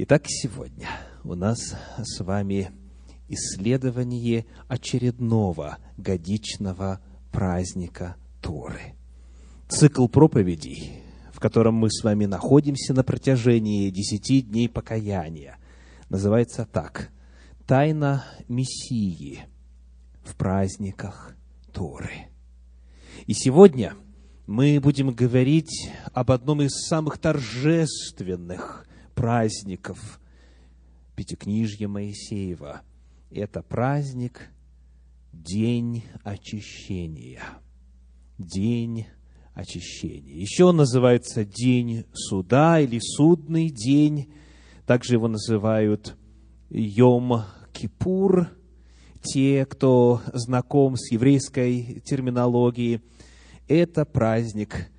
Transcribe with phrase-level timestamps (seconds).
[0.00, 0.86] Итак, сегодня
[1.24, 2.70] у нас с вами
[3.28, 7.00] исследование очередного годичного
[7.32, 8.94] праздника Торы.
[9.68, 15.56] Цикл проповедей, в котором мы с вами находимся на протяжении десяти дней покаяния,
[16.10, 17.10] называется так
[17.66, 19.46] «Тайна Мессии
[20.22, 21.34] в праздниках
[21.72, 22.28] Торы».
[23.26, 23.94] И сегодня
[24.46, 28.87] мы будем говорить об одном из самых торжественных
[29.18, 30.20] праздников
[31.16, 32.82] Пятикнижья Моисеева.
[33.32, 34.48] Это праздник
[35.32, 37.42] День очищения.
[38.38, 39.06] День
[39.54, 40.36] очищения.
[40.36, 44.32] Еще он называется День суда или Судный день.
[44.86, 46.16] Также его называют
[46.70, 47.42] Йом
[47.72, 48.50] Кипур.
[49.20, 53.00] Те, кто знаком с еврейской терминологией,
[53.66, 54.92] это праздник,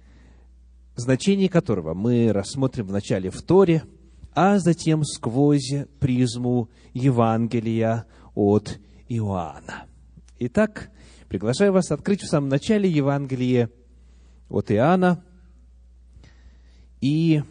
[0.98, 3.84] значение которого мы рассмотрим в начале в Торе–
[4.34, 9.86] а затем сквозь призму Евангелия от Иоанна.
[10.40, 10.92] Итак,
[11.28, 13.70] приглашаю вас открыть в самом начале Евангелие
[14.50, 15.24] от Иоанна,
[17.02, 17.44] и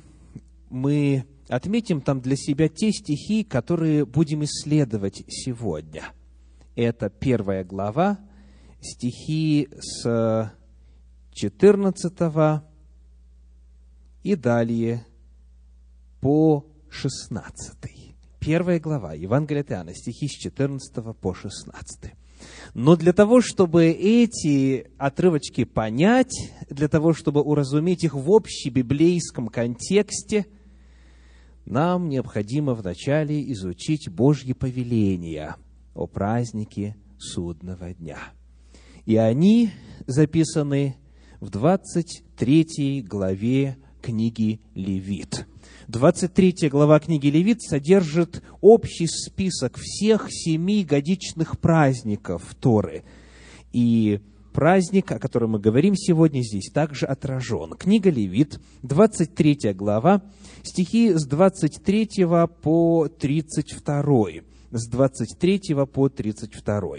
[0.71, 6.13] мы отметим там для себя те стихи, которые будем исследовать сегодня.
[6.77, 8.19] Это первая глава,
[8.81, 10.53] стихи с
[11.33, 12.63] 14
[14.23, 15.07] и далее
[16.21, 17.77] по 16.
[18.41, 22.13] Первая глава Евангелия от Иоанна, стихи с 14 по 16.
[22.75, 30.47] Но для того, чтобы эти отрывочки понять, для того, чтобы уразуметь их в общебиблейском контексте,
[31.67, 35.57] нам необходимо вначале изучить Божьи повеления
[35.95, 38.19] о празднике судного дня.
[39.05, 39.71] И они
[40.07, 40.97] записаны
[41.41, 45.47] в 23 главе книги Левит–
[45.89, 53.05] 23 глава книги Левит содержит общий список всех семи годичных праздников Торы.
[53.73, 54.21] И
[54.53, 57.71] праздник, о котором мы говорим сегодня, здесь также отражен.
[57.71, 60.21] Книга Левит, 23 глава,
[60.63, 62.27] стихи с 23
[62.61, 64.27] по 32.
[64.71, 65.61] С 23
[65.91, 66.97] по 32.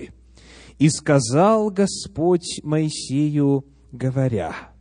[0.80, 4.72] «И сказал Господь Моисею, говоря,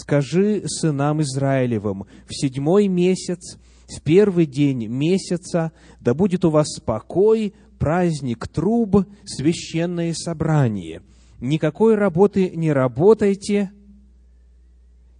[0.00, 3.58] скажи сынам Израилевым, в седьмой месяц,
[3.88, 11.02] в первый день месяца, да будет у вас покой, праздник труб, священное собрание.
[11.40, 13.70] Никакой работы не работайте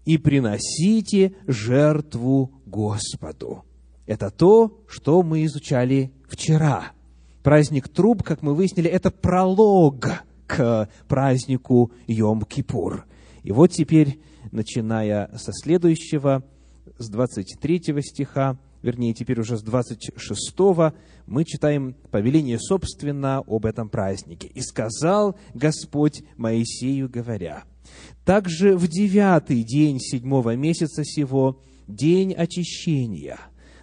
[0.04, 3.64] и приносите жертву Господу.
[4.06, 6.92] Это то, что мы изучали вчера.
[7.42, 13.02] Праздник труб, как мы выяснили, это пролог к празднику Йом-Кипур.
[13.42, 14.20] И вот теперь
[14.56, 16.42] начиная со следующего,
[16.98, 20.58] с 23 стиха, вернее, теперь уже с 26,
[21.26, 24.48] мы читаем повеление, собственно, об этом празднике.
[24.48, 27.64] «И сказал Господь Моисею, говоря,
[28.24, 33.38] «Также в девятый день седьмого месяца сего, день очищения,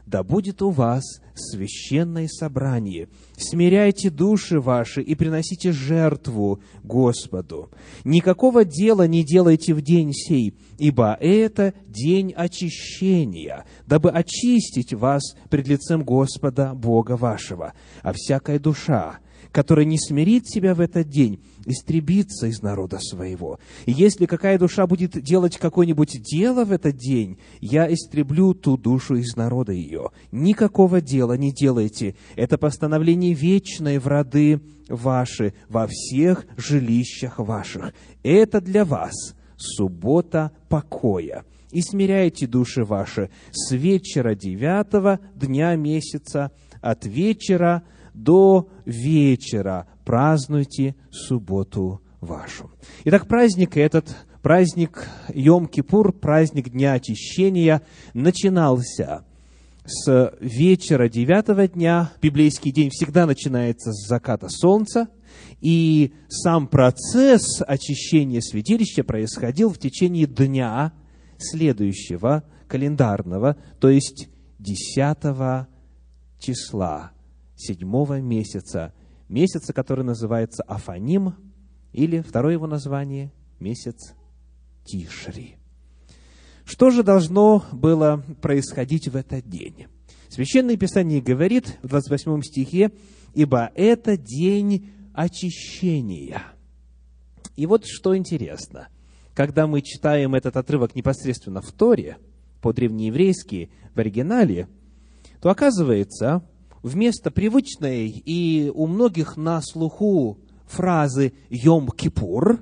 [0.06, 3.10] да будет у вас священное собрание.
[3.38, 7.70] Смиряйте души ваши и приносите жертву Господу.
[8.04, 15.68] Никакого дела не делайте в день сей, ибо это день очищения, дабы очистить вас пред
[15.68, 17.74] лицем Господа Бога вашего.
[18.02, 19.20] А всякая душа,
[19.54, 23.60] которая не смирит себя в этот день, истребится из народа своего.
[23.86, 29.16] И если какая душа будет делать какое-нибудь дело в этот день, я истреблю ту душу
[29.16, 30.10] из народа ее.
[30.32, 32.16] Никакого дела не делайте.
[32.36, 34.60] Это постановление вечное в роды
[34.90, 37.94] ваши, во всех жилищах ваших.
[38.24, 41.46] Это для вас суббота покоя.
[41.72, 52.02] И смиряйте души ваши с вечера девятого дня месяца, от вечера до вечера празднуйте субботу
[52.22, 52.72] вашу.
[53.06, 57.82] Итак, праздник этот, праздник Йом-Кипур, праздник Дня Очищения,
[58.14, 59.26] начинался
[59.86, 62.12] с вечера девятого дня.
[62.22, 65.10] Библейский день всегда начинается с заката солнца,
[65.60, 70.94] и сам процесс очищения святилища происходил в течение дня
[71.38, 74.30] следующего календарного, то есть
[74.60, 75.68] десятого
[76.40, 77.13] числа
[77.64, 78.94] седьмого месяца,
[79.30, 81.36] месяца, который называется Афаним,
[81.92, 84.14] или второе его название– месяц
[84.84, 85.56] Тишри.
[86.66, 89.88] Что же должно было происходить в этот день?
[90.30, 92.92] Священное Писание говорит в 28 стихе,
[93.34, 96.44] «Ибо это день очищения».
[97.56, 98.88] И вот что интересно.
[99.36, 102.18] Когда мы читаем этот отрывок непосредственно в Торе,
[102.62, 104.68] по-древнееврейски, в оригинале–
[105.44, 106.42] то оказывается,
[106.84, 110.38] вместо привычной и у многих на слуху
[110.68, 112.60] фразы «Йом-Кипур»,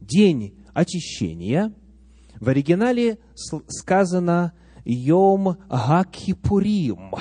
[0.00, 1.72] день очищения,
[2.40, 3.18] в оригинале
[3.68, 4.52] сказано
[4.84, 7.14] «Йом Гакипурим».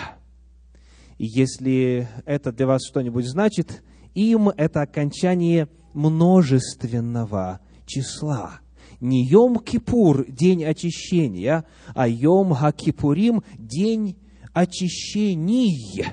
[1.20, 3.84] Если это для вас что-нибудь значит,
[4.16, 8.60] им это окончание множественного числа.
[9.00, 14.18] Не Йом-Кипур– день очищения, а Йом Гакипурим– день
[14.54, 16.06] очищений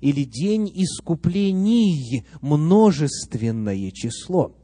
[0.00, 4.56] или день искуплений, множественное число.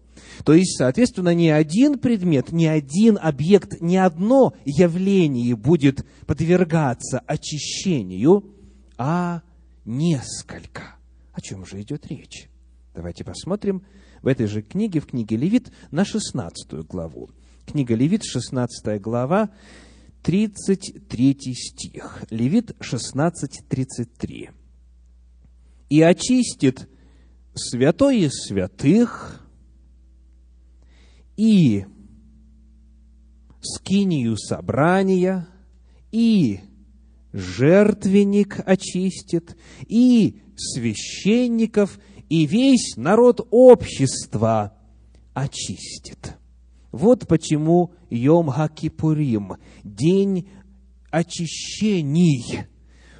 [0.44, 8.44] То есть, соответственно, ни один предмет, ни один объект, ни одно явление будет подвергаться очищению,
[8.96, 9.42] а
[9.84, 10.96] несколько.
[11.32, 12.48] О чем же идет речь?
[12.94, 13.84] Давайте посмотрим
[14.22, 17.30] в этой же книге, в книге Левит, на 16 главу.
[17.66, 19.50] Книга Левит, 16 глава,
[20.26, 22.24] 33 стих.
[22.30, 24.50] Левит 16, 33.
[25.88, 26.88] «И очистит
[27.54, 29.46] святое святых,
[31.36, 31.84] и
[33.60, 35.48] скинию собрания,
[36.10, 36.58] и
[37.32, 39.56] жертвенник очистит,
[39.86, 44.76] и священников, и весь народ общества
[45.34, 46.36] очистит.
[46.92, 50.48] Вот почему Йом Хакипурим– день
[51.10, 52.64] очищений,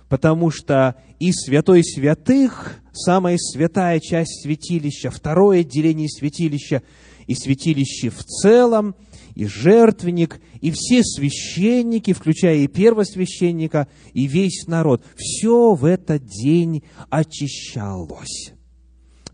[0.09, 6.83] потому что и святой святых, самая святая часть святилища, второе отделение святилища–
[7.27, 8.95] и святилище в целом,
[9.35, 15.05] и жертвенник, и все священники, включая и первосвященника, и весь народ.
[15.17, 18.53] Все в этот день очищалось.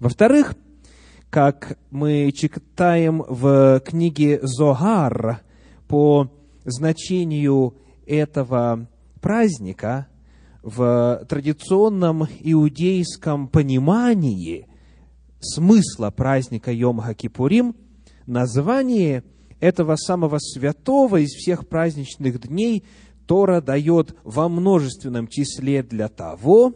[0.01, 0.57] Во-вторых,
[1.33, 5.41] как мы читаем в книге Зогар
[5.89, 6.31] по
[6.63, 7.75] значению
[8.07, 8.87] этого
[9.23, 10.09] праздника,
[10.63, 14.67] в традиционном иудейском понимании
[15.41, 17.77] смысла праздника Йом-Хакипурим
[18.27, 19.25] название
[19.59, 22.85] этого самого святого из всех праздничных дней
[23.27, 26.75] Тора дает во множественном числе для того,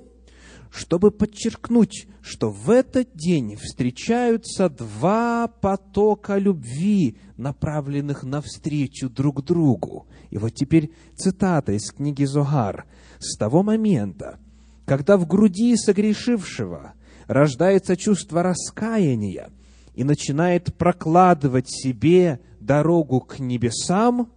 [0.76, 10.06] чтобы подчеркнуть, что в этот день встречаются два потока любви, направленных навстречу друг другу.
[10.28, 12.84] И вот теперь цитата из книги Зогар.
[13.18, 14.38] «С того момента,
[14.84, 16.92] когда в груди согрешившего
[17.26, 19.48] рождается чувство раскаяния,
[19.94, 24.30] и начинает прокладывать себе дорогу к небесам,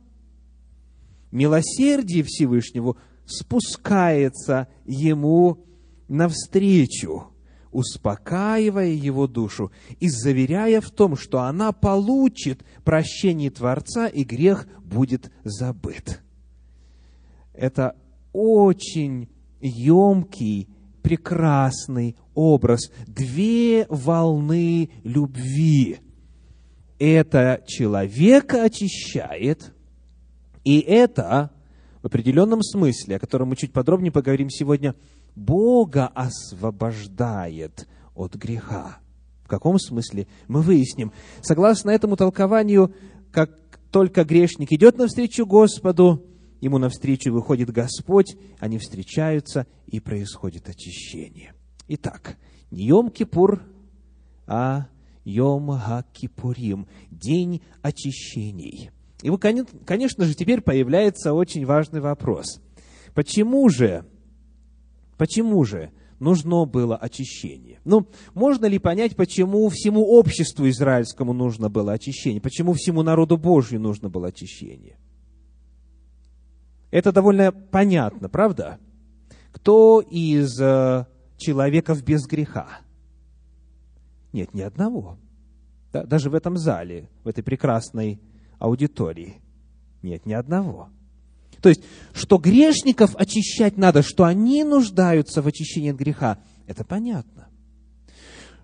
[1.32, 2.96] милосердие Всевышнего
[3.26, 5.66] спускается ему
[6.10, 7.28] навстречу,
[7.72, 15.32] успокаивая его душу и заверяя в том, что она получит прощение Творца и грех будет
[15.44, 16.22] забыт.
[17.54, 17.96] Это
[18.34, 19.30] очень
[19.62, 20.70] емкий
[21.02, 26.00] прекрасный образ, две волны любви.
[26.98, 29.74] Это человека очищает,
[30.64, 31.52] и это
[32.02, 34.96] в определенном смысле, о котором мы чуть подробнее поговорим сегодня,
[35.40, 39.00] Бога освобождает от греха.
[39.44, 40.28] В каком смысле?
[40.48, 41.14] Мы выясним.
[41.42, 42.94] Согласно этому толкованию,
[43.32, 43.52] как
[43.90, 46.26] только грешник идет навстречу Господу,
[46.60, 51.54] ему навстречу выходит Господь, они встречаются, и происходит очищение.
[51.88, 52.38] Итак,
[52.70, 53.62] не Йом-Кипур,
[54.46, 54.88] а
[55.24, 58.92] Йом-Ха-Кипурим, день очищений.
[59.24, 59.32] И,
[59.86, 62.62] конечно же, теперь появляется очень важный вопрос.
[63.16, 64.06] Почему же,
[65.20, 67.80] почему же нужно было очищение?
[67.84, 72.42] Ну, можно ли понять, почему всему обществу израильскому нужно было очищение?
[72.42, 74.98] Почему всему народу Божью нужно было очищение?
[76.90, 78.80] Это довольно понятно, правда?
[79.52, 81.06] Кто из э,
[81.38, 82.80] человеков без греха?
[84.32, 85.20] Нет, ни одного.
[85.92, 88.22] Да, даже в этом зале, в этой прекрасной
[88.58, 89.42] аудитории.
[90.02, 90.90] Нет, ни одного.
[91.62, 97.50] То есть, что грешников очищать надо, что они нуждаются в очищении от греха, это понятно.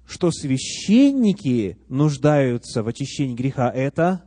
[0.05, 4.23] Что священники нуждаются в очищении греха, это,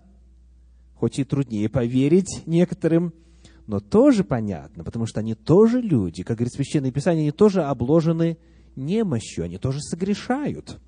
[0.95, 3.15] хоть и труднее поверить некоторым,
[3.67, 8.39] но тоже понятно, потому что они тоже люди, как говорит Священное Писание, они тоже обложены
[8.77, 10.81] немощью, они тоже согрешают,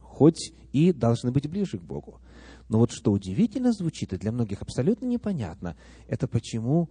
[0.00, 2.20] хоть и должны быть ближе к Богу.
[2.68, 5.74] Но вот что удивительно звучит, и для многих абсолютно непонятно,
[6.06, 6.90] это почему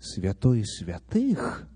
[0.00, 1.68] святой святых,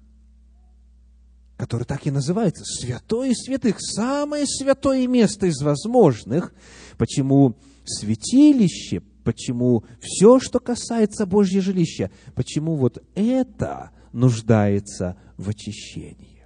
[1.56, 6.54] который так и называется, святой святых, самое святое место из возможных,
[6.96, 16.44] почему святилище почему все, что касается Божьего жилища, почему вот это нуждается в очищении.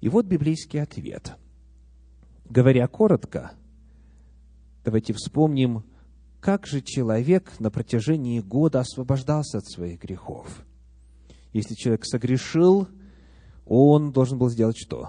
[0.00, 1.34] И вот библейский ответ.
[2.48, 3.52] Говоря коротко,
[4.84, 5.84] давайте вспомним,
[6.44, 10.66] как же человек на протяжении года освобождался от своих грехов.
[11.54, 12.86] Если человек согрешил,
[13.64, 15.08] он должен был сделать что?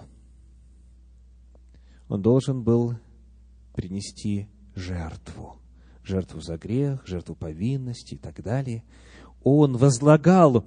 [2.08, 2.94] Он должен был
[3.74, 5.58] принести жертву.
[6.04, 8.86] Жертву за грех, жертву повинности и так далее.
[9.44, 10.63] Он возлагал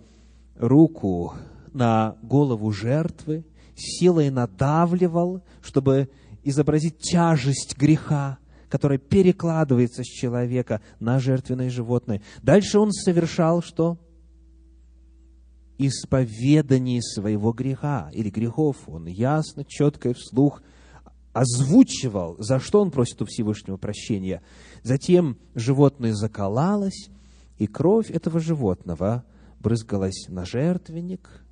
[0.54, 1.32] руку
[1.72, 6.10] на голову жертвы, силой надавливал, чтобы
[6.44, 8.37] изобразить тяжесть греха,
[8.68, 12.22] которая перекладывается с человека на жертвенное животное.
[12.42, 13.98] Дальше он совершал что?
[15.78, 18.76] Исповедание своего греха или грехов.
[18.88, 20.62] Он ясно, четко и вслух
[21.32, 24.42] озвучивал, за что он просит у Всевышнего прощения.
[24.82, 27.10] Затем животное заколалось,
[27.58, 29.25] и кровь этого животного
[29.60, 31.44] брызгалась на жертвенник.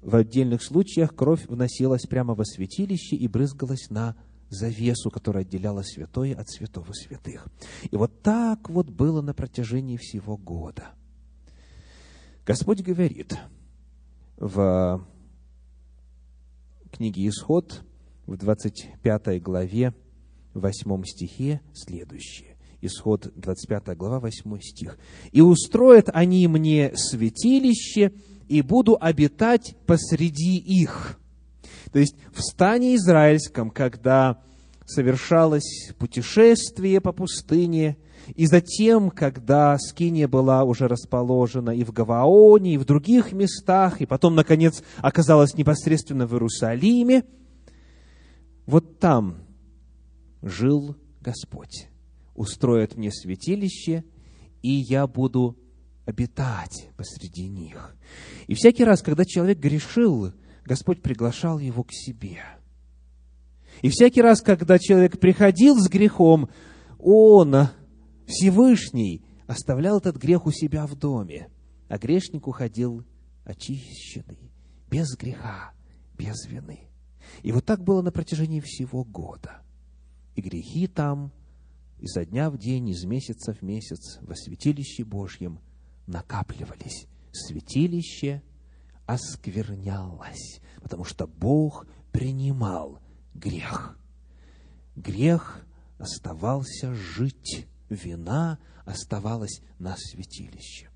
[0.00, 4.16] В отдельных случаях кровь вносилась прямо во святилище и брызгалась на
[4.48, 7.46] завесу, которая отделяла святое от святого святых.
[7.90, 10.94] И вот так вот было на протяжении всего года.
[12.46, 13.36] Господь говорит
[14.36, 15.06] в
[16.90, 17.82] книге Исход,
[18.26, 19.94] в 25 главе,
[20.54, 22.56] 8 стихе следующее.
[22.80, 24.98] Исход 25 глава, 8 стих.
[25.32, 28.12] «И устроят они мне святилище,
[28.48, 31.18] и буду обитать посреди их».
[31.92, 34.38] То есть в стане израильском, когда
[34.86, 37.96] совершалось путешествие по пустыне,
[38.34, 44.06] и затем, когда Скиния была уже расположена и в Гаваоне, и в других местах, и
[44.06, 47.24] потом, наконец, оказалась непосредственно в Иерусалиме,
[48.66, 49.38] вот там
[50.42, 51.88] жил Господь.
[52.34, 54.04] Устроят мне святилище,
[54.62, 55.56] и я буду
[56.04, 57.96] обитать посреди них.
[58.46, 60.32] И всякий раз, когда человек грешил,
[60.68, 62.42] Господь приглашал его к себе.
[63.80, 66.50] И всякий раз, когда человек приходил с грехом,
[66.98, 67.68] он,
[68.26, 71.48] Всевышний, оставлял этот грех у себя в доме,
[71.88, 73.02] а грешник уходил
[73.44, 74.52] очищенный,
[74.90, 75.72] без греха,
[76.18, 76.90] без вины.
[77.42, 79.62] И вот так было на протяжении всего года.
[80.36, 81.32] И грехи там
[81.98, 85.60] изо дня в день, из месяца в месяц во святилище Божьем
[86.06, 87.06] накапливались.
[87.32, 88.42] Святилище
[89.08, 93.00] осквернялось, потому что Бог принимал
[93.34, 93.98] грех.
[94.94, 95.64] Грех
[95.98, 100.90] оставался жить, вина оставалась на святилище.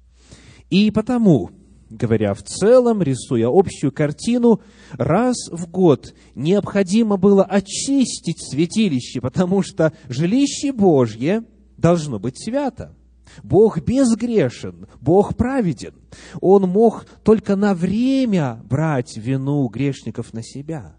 [0.69, 1.53] И потому,
[1.89, 4.61] говоря в целом, рисуя общую картину,
[4.93, 11.45] раз в год необходимо было очистить святилище, потому что жилище Божье
[11.79, 12.95] должно быть свято.
[13.43, 15.95] Бог безгрешен, Бог праведен.
[16.41, 20.97] Он мог только на время брать вину грешников на себя.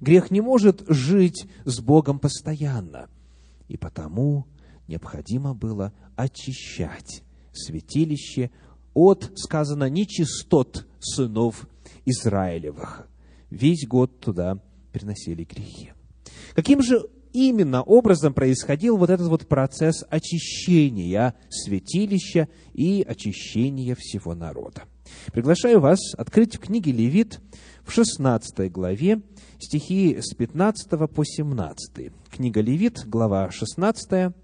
[0.00, 3.08] Грех не может жить с Богом постоянно.
[3.68, 4.46] И потому
[4.88, 8.50] необходимо было очищать святилище
[8.94, 11.68] от, сказано, нечистот сынов
[12.04, 13.08] Израилевых.
[13.50, 14.60] Весь год туда
[14.92, 15.92] приносили грехи.
[16.54, 24.84] Каким же именно образом происходил вот этот вот процесс очищения святилища и очищения всего народа.
[25.32, 27.40] Приглашаю вас открыть в книге Левит
[27.84, 29.20] в 16 главе
[29.58, 32.12] стихи с 15 по 17.
[32.30, 34.34] Книга Левит, глава 16,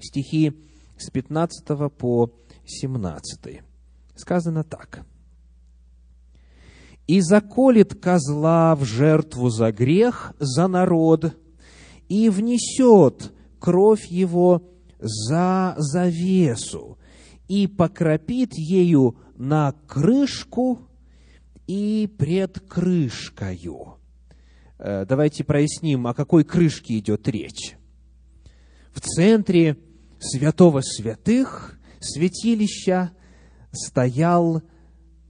[0.00, 0.52] стихи
[0.96, 2.30] с 15 по
[2.64, 3.62] 17.
[4.14, 5.04] Сказано так.
[7.06, 11.36] «И заколет козла в жертву за грех, за народ,
[12.08, 14.62] и внесет кровь его
[14.98, 16.98] за завесу
[17.48, 20.80] и покропит ею на крышку
[21.66, 23.98] и пред крышкою.
[24.78, 27.76] Э, давайте проясним, о какой крышке идет речь.
[28.92, 29.76] В центре
[30.18, 33.12] святого святых святилища
[33.72, 34.62] стоял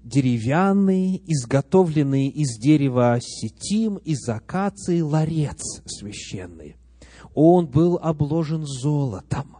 [0.05, 6.77] деревянный, изготовленный из дерева сетим, из акации ларец священный.
[7.35, 9.57] Он был обложен золотом.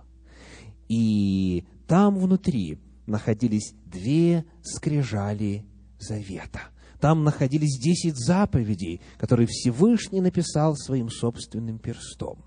[0.89, 5.65] И там внутри находились две скрижали
[5.99, 6.61] завета.
[7.01, 12.45] Там находились десять заповедей, которые Всевышний написал своим собственным перстом.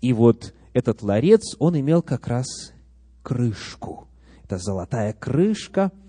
[0.00, 2.46] И вот этот ларец, он имел как раз
[3.22, 4.08] крышку.
[4.44, 5.90] Это золотая крышка–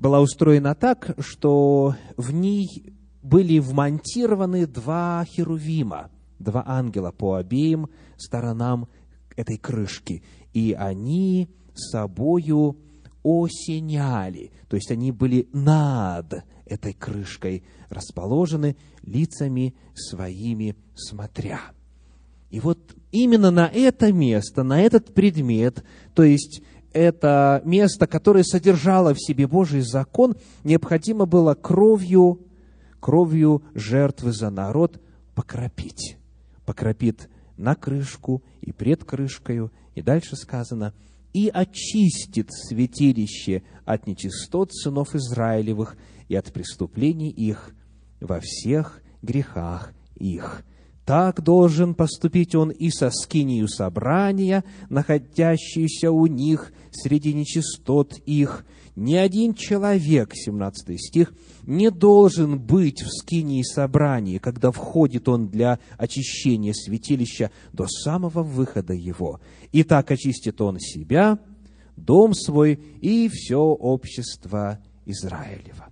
[0.00, 8.88] была устроена так, что в ней были вмонтированы два херувима, два ангела по обеим сторонам
[9.36, 10.22] этой крышки.
[10.54, 12.78] И они собою
[13.22, 21.60] осеняли, то есть они были над этой крышкой расположены, лицами своими смотря.
[22.48, 29.14] И вот именно на это место, на этот предмет, то есть это место, которое содержало
[29.14, 32.40] в себе Божий закон, необходимо было кровью,
[32.98, 35.00] кровью жертвы за народ
[35.34, 36.16] покропить.
[36.64, 40.94] Покропит на крышку и пред крышкою, и дальше сказано,
[41.32, 45.96] и очистит святилище от нечистот сынов Израилевых
[46.28, 47.74] и от преступлений их
[48.20, 50.64] во всех грехах их.
[51.04, 58.64] Так должен поступить он и со скинию собрания, находящейся у них среди нечистот их.
[58.96, 61.32] Ни один человек, 17 стих,
[61.64, 68.92] не должен быть в скинии собрании, когда входит он для очищения святилища до самого выхода
[68.92, 69.40] его.
[69.72, 71.38] И так очистит он себя,
[71.96, 75.90] дом свой и все общество Израилева.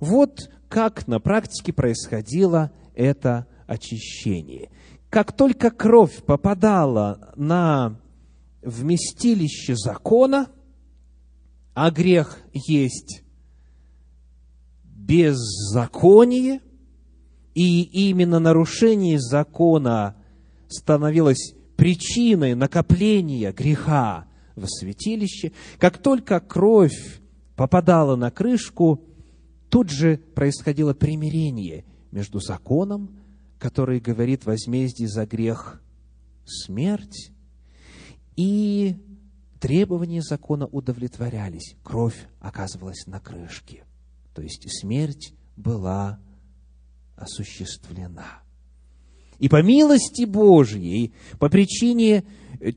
[0.00, 4.70] Вот как на практике происходило это очищение.
[5.10, 7.98] Как только кровь попадала на
[8.66, 10.50] вместилище закона,
[11.72, 13.22] а грех есть
[14.82, 16.60] беззаконие,
[17.54, 20.16] и именно нарушение закона
[20.68, 27.20] становилось причиной накопления греха в святилище, как только кровь
[27.54, 29.04] попадала на крышку,
[29.70, 33.16] тут же происходило примирение между законом,
[33.58, 35.80] который говорит возмездие за грех
[36.44, 37.32] смерть,
[38.36, 38.96] и
[39.60, 41.76] требования закона удовлетворялись.
[41.82, 43.84] Кровь оказывалась на крышке.
[44.34, 46.20] То есть смерть была
[47.16, 48.42] осуществлена.
[49.38, 52.24] И по милости Божьей, по причине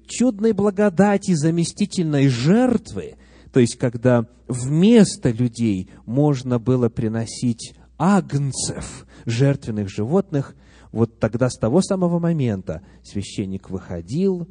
[0.07, 3.15] чудной благодати заместительной жертвы,
[3.53, 10.55] то есть когда вместо людей можно было приносить агнцев, жертвенных животных,
[10.91, 14.47] вот тогда с того самого момента священник выходил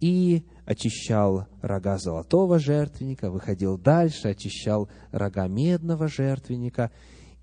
[0.00, 6.90] и очищал рога золотого жертвенника, выходил дальше, очищал рога медного жертвенника,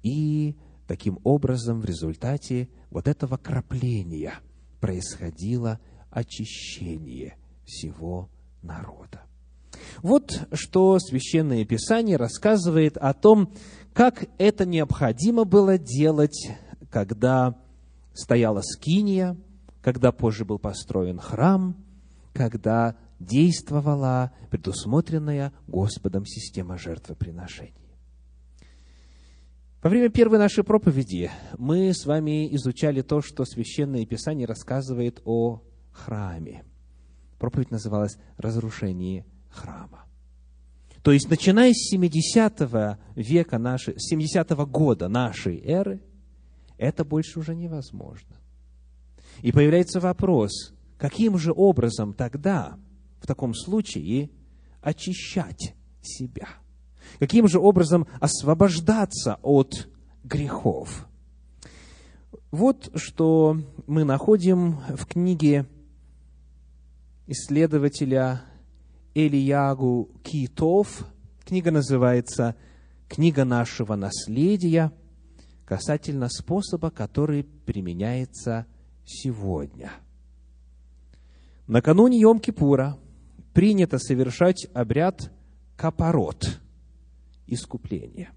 [0.04, 0.56] и
[0.88, 4.40] таким образом в результате вот этого крапления
[4.80, 5.80] происходило
[6.10, 8.30] очищение всего
[8.62, 9.22] народа.
[10.02, 13.54] Вот что Священное Писание рассказывает о том,
[13.94, 16.50] как это необходимо было делать,
[16.90, 17.56] когда
[18.14, 19.38] стояла скиния,
[19.82, 21.76] когда позже был построен храм,
[22.34, 27.74] когда действовала предусмотренная Господом система жертвоприношений.
[29.82, 35.62] Во время первой нашей проповеди мы с вами изучали то, что Священное Писание рассказывает о
[35.92, 36.66] храме.
[37.38, 40.06] Проповедь называлась «Разрушение храма».
[41.02, 46.04] То есть, начиная с 70 века нашей, 70 года нашей эры,
[46.78, 48.36] это больше уже невозможно.
[49.42, 52.78] И появляется вопрос, каким же образом тогда,
[53.20, 54.30] в таком случае,
[54.82, 56.48] очищать себя?
[57.20, 59.90] Каким же образом освобождаться от
[60.24, 61.08] грехов?
[62.52, 65.68] Вот что мы находим в книге
[67.28, 68.44] исследователя
[69.14, 71.06] Элиягу Китов.
[71.46, 72.56] Книга называется
[73.08, 74.92] «Книга нашего наследия»
[75.66, 78.66] касательно способа, который применяется
[79.06, 79.92] сегодня.
[81.68, 82.96] Накануне Йом-Кипура
[83.54, 85.32] принято совершать обряд
[85.76, 86.60] капорот,
[87.48, 88.32] искупления.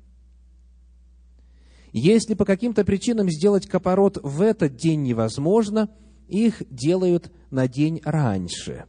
[1.93, 5.91] Если по каким-то причинам сделать капорот в этот день невозможно,
[6.29, 8.87] их делают на день раньше.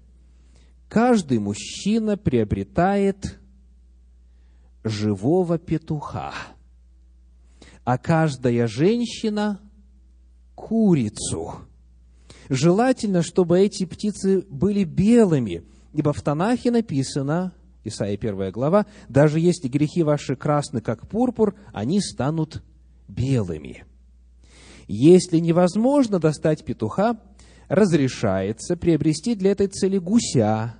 [0.88, 3.40] Каждый мужчина приобретает
[4.84, 6.34] живого петуха–
[7.84, 9.60] а каждая женщина–
[10.56, 11.56] курицу.
[12.50, 17.54] Желательно, чтобы эти птицы были белыми, ибо в Танахе написано,
[17.84, 22.64] Исайя 1 глава, «Даже если грехи ваши красны, как пурпур, они станут
[23.08, 23.86] белыми».
[24.88, 27.18] Если невозможно достать петуха,
[27.70, 30.76] разрешается приобрести для этой цели гуся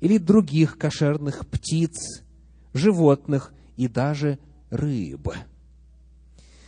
[0.00, 2.24] или других кошерных птиц,
[2.72, 4.38] животных и даже
[4.70, 5.28] рыб–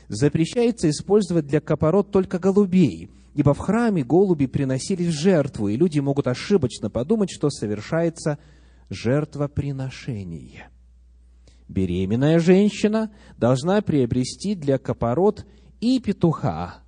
[0.09, 6.26] запрещается использовать для капорот только голубей, ибо в храме голуби приносились жертву, и люди могут
[6.26, 8.38] ошибочно подумать, что совершается
[8.90, 10.68] жертвоприношение.
[11.68, 15.46] Беременная женщина должна приобрести для капорот
[15.80, 16.82] и петуха,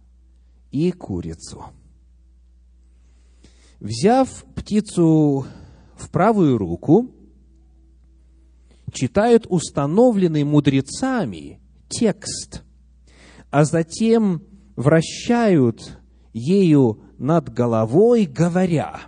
[0.71, 1.67] и курицу.
[3.79, 5.47] Взяв птицу
[5.97, 7.11] в правую руку,
[8.93, 12.63] читают установленный мудрецами текст,
[13.51, 14.43] а затем
[14.77, 16.00] вращают
[16.33, 19.01] ею над головой, говоря,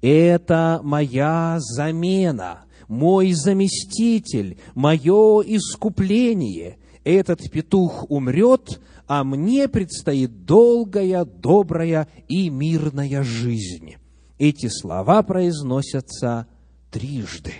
[0.00, 6.78] «Это моя замена, мой заместитель, мое искупление.
[7.04, 13.94] Этот петух умрет, а мне предстоит долгая, добрая и мирная жизнь».
[14.38, 16.48] Эти слова произносятся
[16.90, 17.54] трижды.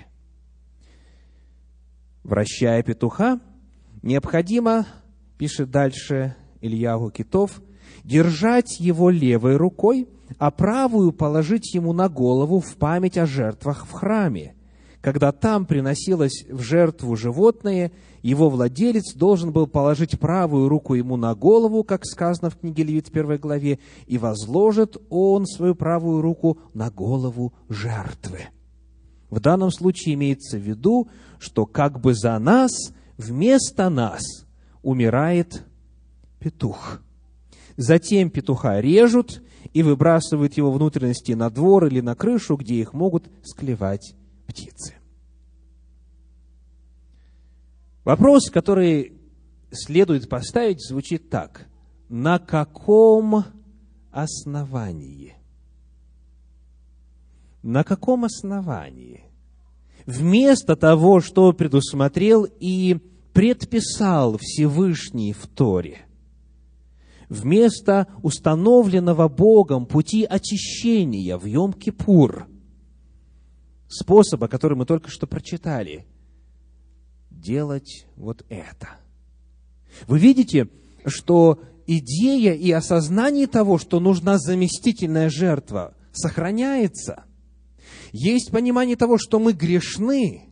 [2.24, 3.40] Вращая петуха,
[4.02, 4.86] необходимо,
[5.38, 7.62] пишет дальше Ильягу Китов,
[8.04, 13.92] держать его левой рукой, а правую положить ему на голову в память о жертвах в
[13.92, 14.54] храме.
[15.00, 21.34] Когда там приносилось в жертву животное, его владелец должен был положить правую руку ему на
[21.34, 26.58] голову, как сказано в книге Левит в первой главе, и возложит он свою правую руку
[26.72, 28.40] на голову жертвы.
[29.28, 32.70] В данном случае имеется в виду, что как бы за нас,
[33.18, 34.22] вместо нас,
[34.82, 35.66] умирает
[36.38, 37.02] петух.
[37.76, 43.28] Затем петуха режут и выбрасывают его внутренности на двор или на крышу, где их могут
[43.42, 44.14] склевать
[44.46, 44.94] птицы.
[48.04, 49.14] Вопрос, который
[49.72, 51.66] следует поставить, звучит так.
[52.08, 53.44] На каком
[54.10, 55.34] основании?
[57.62, 59.24] На каком основании?
[60.06, 62.98] Вместо того, что предусмотрел и
[63.32, 66.04] предписал Всевышний в Торе,
[67.28, 72.44] вместо установленного Богом пути очищения в Йом-Кипур,
[73.88, 76.06] способа, который мы только что прочитали,
[77.30, 78.88] делать вот это.
[80.06, 80.68] Вы видите,
[81.06, 87.24] что идея и осознание того, что нужна заместительная жертва, сохраняется–
[88.16, 90.42] есть понимание того, что мы грешны.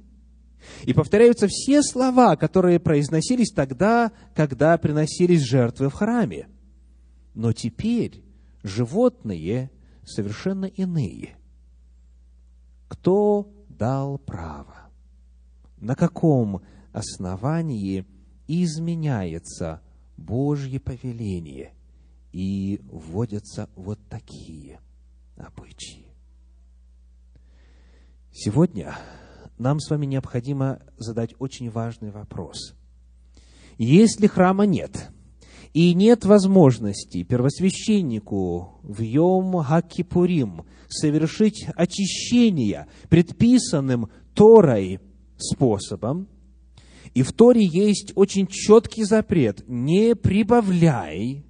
[0.82, 6.48] И повторяются все слова, которые произносились тогда, когда приносились жертвы в храме.
[7.34, 8.22] Но теперь
[8.62, 9.70] животные
[10.04, 11.36] совершенно иные.
[12.88, 14.90] Кто дал право?
[15.78, 18.06] На каком основании
[18.46, 19.82] изменяется
[20.16, 21.74] Божье повеление
[22.32, 24.80] и вводятся вот такие
[25.36, 26.06] обычаи?
[28.30, 28.96] Сегодня
[29.58, 32.74] нам с вами необходимо задать очень важный вопрос.
[33.78, 35.10] Если храма нет,
[35.72, 45.00] и нет возможности первосвященнику в Йом Хакипурим совершить очищение предписанным Торой
[45.38, 46.28] способом,
[47.14, 51.44] и в Торе есть очень четкий запрет– не прибавляй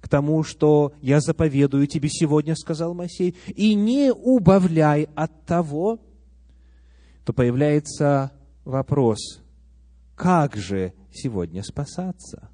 [0.00, 6.00] к тому, что я заповедую тебе сегодня, сказал Моисей, и не убавляй от того,
[7.24, 8.32] то появляется
[8.64, 9.42] вопрос,
[10.14, 12.50] как же сегодня спасаться?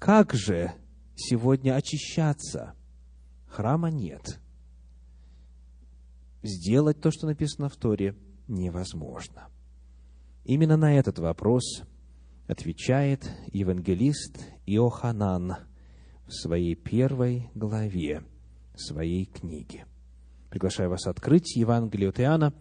[0.00, 0.72] Как же
[1.14, 2.72] сегодня очищаться?
[3.46, 4.40] Храма нет.
[6.42, 8.16] Сделать то, что написано в Торе,
[8.48, 9.48] невозможно.
[10.42, 11.82] Именно на этот вопрос
[12.48, 15.56] отвечает евангелист Иоханан
[16.26, 18.24] в своей первой главе
[18.74, 19.84] своей книги.
[20.48, 22.54] Приглашаю вас открыть Евангелие от Иоанна,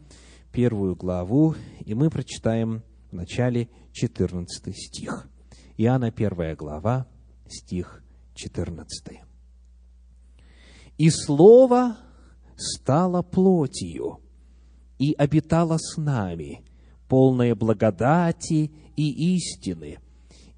[0.52, 5.30] первую главу, и мы прочитаем в начале 14 стих.
[5.78, 7.08] Иоанна, первая глава,
[7.52, 8.04] стих
[8.36, 9.22] 14.
[10.98, 11.98] «И Слово
[12.56, 14.20] стало плотью,
[15.00, 16.64] и обитало с нами,
[17.08, 20.00] полное благодати и истины.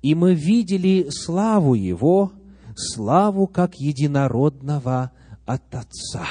[0.02, 2.34] И мы видели славу Его,
[2.76, 5.12] славу как единородного
[5.46, 6.26] от Отца.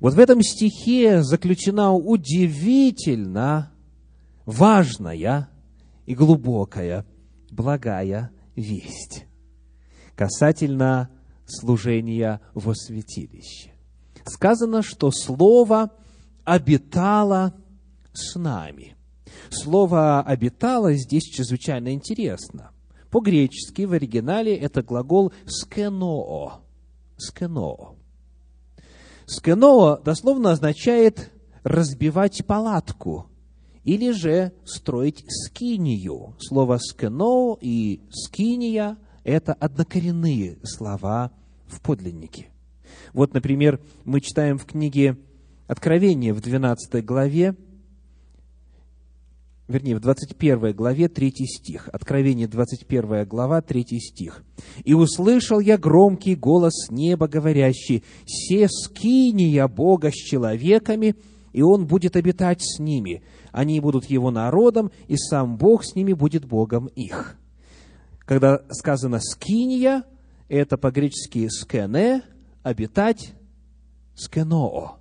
[0.00, 3.72] Вот в этом стихе заключена удивительно
[4.44, 5.48] важная
[6.04, 7.06] и глубокая,
[7.50, 9.26] благая весть
[10.16, 11.10] касательно
[11.46, 13.72] служения во святилище.
[14.24, 15.92] Сказано, что Слово
[16.44, 17.54] обитало
[18.12, 18.96] с нами.
[19.50, 22.70] Слово «обитало» здесь чрезвычайно интересно.
[23.10, 26.62] По-гречески в оригинале это глагол «скеноо».
[27.16, 27.96] «Скеноо».
[29.26, 31.30] «Скеноо» дословно означает
[31.62, 33.26] «разбивать палатку»
[33.86, 36.34] или же «строить скинию».
[36.38, 41.30] Слово «скено» и «скиния»– это однокоренные слова
[41.66, 42.48] в подлиннике.
[43.14, 45.16] Вот, например, мы читаем в книге
[45.68, 47.56] Откровение в 12 главе,
[49.66, 51.88] вернее, в 21 главе 3 стих.
[51.92, 54.44] Откровение 21 глава 3 стих.
[54.84, 61.16] «И услышал я громкий голос неба, говорящий, «Се скиния Бога с человеками,
[61.52, 63.22] и Он будет обитать с ними.
[63.56, 67.38] Они будут Его народом, и сам Бог с ними будет Богом их.
[68.26, 70.04] Когда сказано «скиния»,
[70.48, 72.20] это по-гречески «скене»,
[72.62, 73.32] «обитать»,
[74.14, 74.98] «скеноо».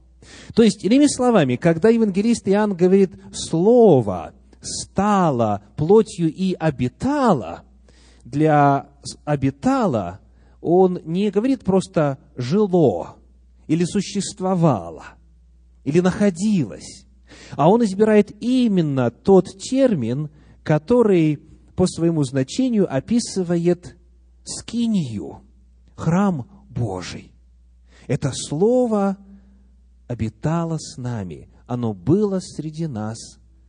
[0.53, 7.63] То есть, иными словами, когда евангелист Иоанн говорит «слово стало плотью и обитало»,
[8.23, 8.87] для
[9.25, 10.21] обитала
[10.61, 13.17] он не говорит просто «жило»
[13.67, 15.03] или «существовало»
[15.83, 17.04] или «находилось»,
[17.51, 20.29] а он избирает именно тот термин,
[20.63, 21.37] который
[21.75, 23.97] по своему значению описывает
[24.43, 25.41] скинию,
[25.95, 27.33] храм Божий.
[28.07, 29.17] Это слово
[30.07, 33.17] обитало с нами, оно было среди нас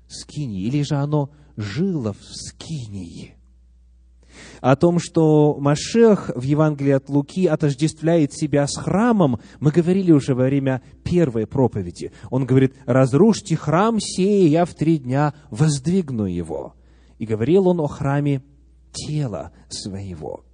[0.09, 3.36] скинии, или же оно жило в скинии
[4.61, 10.35] о том, что Машех в Евангелии от Луки отождествляет себя с храмом, мы говорили уже
[10.35, 12.13] во время первой проповеди.
[12.31, 16.75] Он говорит, разрушьте храм сей, я в три дня воздвигну его.
[17.19, 18.43] И говорил он о храме
[18.93, 20.45] тела своего.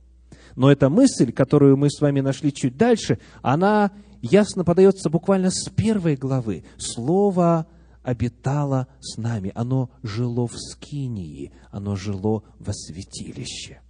[0.56, 5.68] Но эта мысль, которую мы с вами нашли чуть дальше, она ясно подается буквально с
[5.70, 6.64] первой главы.
[6.76, 7.66] Слово
[8.02, 13.80] обитало с нами, оно жило в Скинии, оно жило во святилище.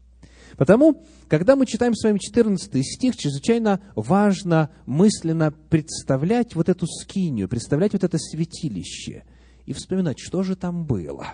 [0.57, 7.48] Потому, когда мы читаем с вами 14 стих, чрезвычайно важно мысленно представлять вот эту скинию,
[7.48, 9.25] представлять вот это святилище
[9.64, 11.29] и вспоминать, что же там было,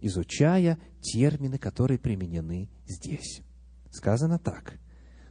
[0.00, 3.40] изучая термины, которые применены здесь.
[3.90, 4.78] Сказано так.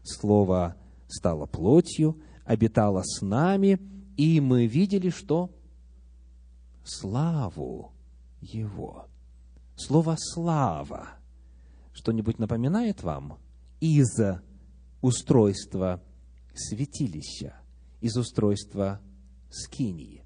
[0.04, 0.76] Слово
[1.08, 3.80] стало плотью, обитало с нами,
[4.16, 5.52] и мы видели, что
[6.88, 7.94] славу
[8.42, 9.08] Его.
[9.76, 11.10] Слово «слава»
[11.94, 13.38] что-нибудь напоминает вам
[13.80, 14.20] из
[15.02, 16.02] устройства
[16.54, 17.60] святилища,
[18.02, 19.02] из устройства
[19.50, 20.24] скинии?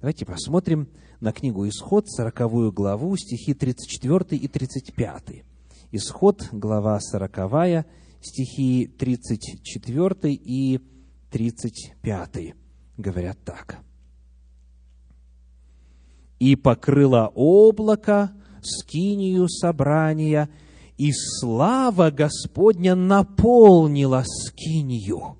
[0.00, 0.88] Давайте посмотрим
[1.20, 5.44] на книгу «Исход», 40 главу, стихи 34 и 35.
[5.92, 7.86] Исход, глава 40,
[8.22, 10.80] стихи 34 и
[11.30, 12.54] 35
[12.96, 13.84] говорят так.
[16.40, 20.50] «И покрыло облако скинию собрания,
[20.98, 25.36] и слава Господня наполнила скинию.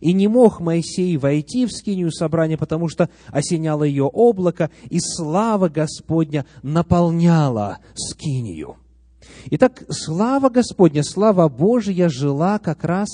[0.00, 5.68] И не мог Моисей войти в скинию собрания, потому что осеняло ее облако, и слава
[5.68, 8.76] Господня наполняла скинию.
[9.46, 13.08] Итак, слава Господня, слава Божья жила как раз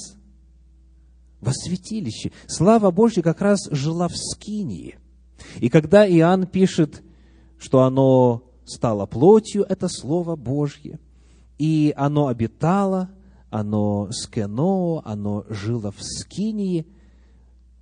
[1.40, 2.32] во святилище.
[2.46, 4.98] Слава Божья как раз жила в скинии.
[5.60, 7.02] И когда Иоанн пишет,
[7.58, 10.98] что оно стало плотью, это Слово Божье–
[11.60, 13.10] и оно обитало,
[13.50, 16.86] оно скено, оно жило в скинии.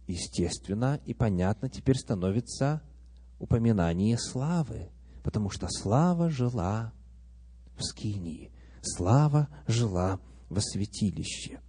[0.09, 2.83] Естественно и понятно теперь становится
[3.39, 4.89] упоминание славы,
[5.23, 6.93] потому что слава жила
[7.77, 8.51] в скинии,
[8.83, 10.19] слава жила
[10.49, 11.61] во святилище.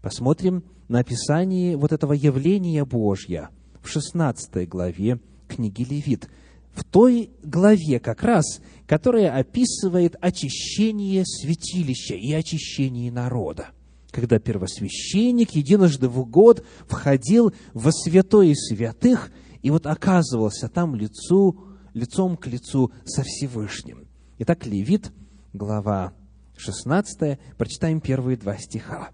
[0.00, 3.50] Посмотрим на описание вот этого явления Божья
[3.84, 6.28] в 16 главе книги Левит–
[6.74, 13.68] в той главе как раз, которая описывает очищение святилища и очищение народа.
[14.10, 19.30] Когда первосвященник единожды в год входил во святое святых
[19.62, 24.06] и вот оказывался там лицу, лицом к лицу со Всевышним.
[24.38, 25.12] Итак, Левит,
[25.52, 26.12] глава
[26.56, 29.10] 16, прочитаем первые два стиха.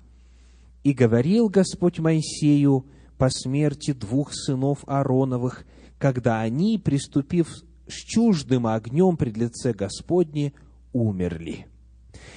[0.83, 2.87] «И говорил Господь Моисею
[3.21, 5.65] по смерти двух сынов Аароновых–
[6.01, 10.55] когда они, приступив с чуждым огнем пред лице Господне,
[10.93, 11.67] умерли.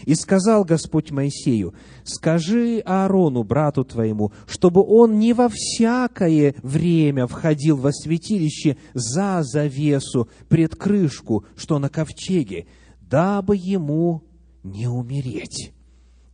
[0.05, 7.77] И сказал Господь Моисею, скажи Аарону, брату твоему, чтобы он не во всякое время входил
[7.77, 12.67] во святилище за завесу, пред крышку, что на ковчеге,
[12.99, 14.23] дабы ему
[14.61, 15.73] не умереть.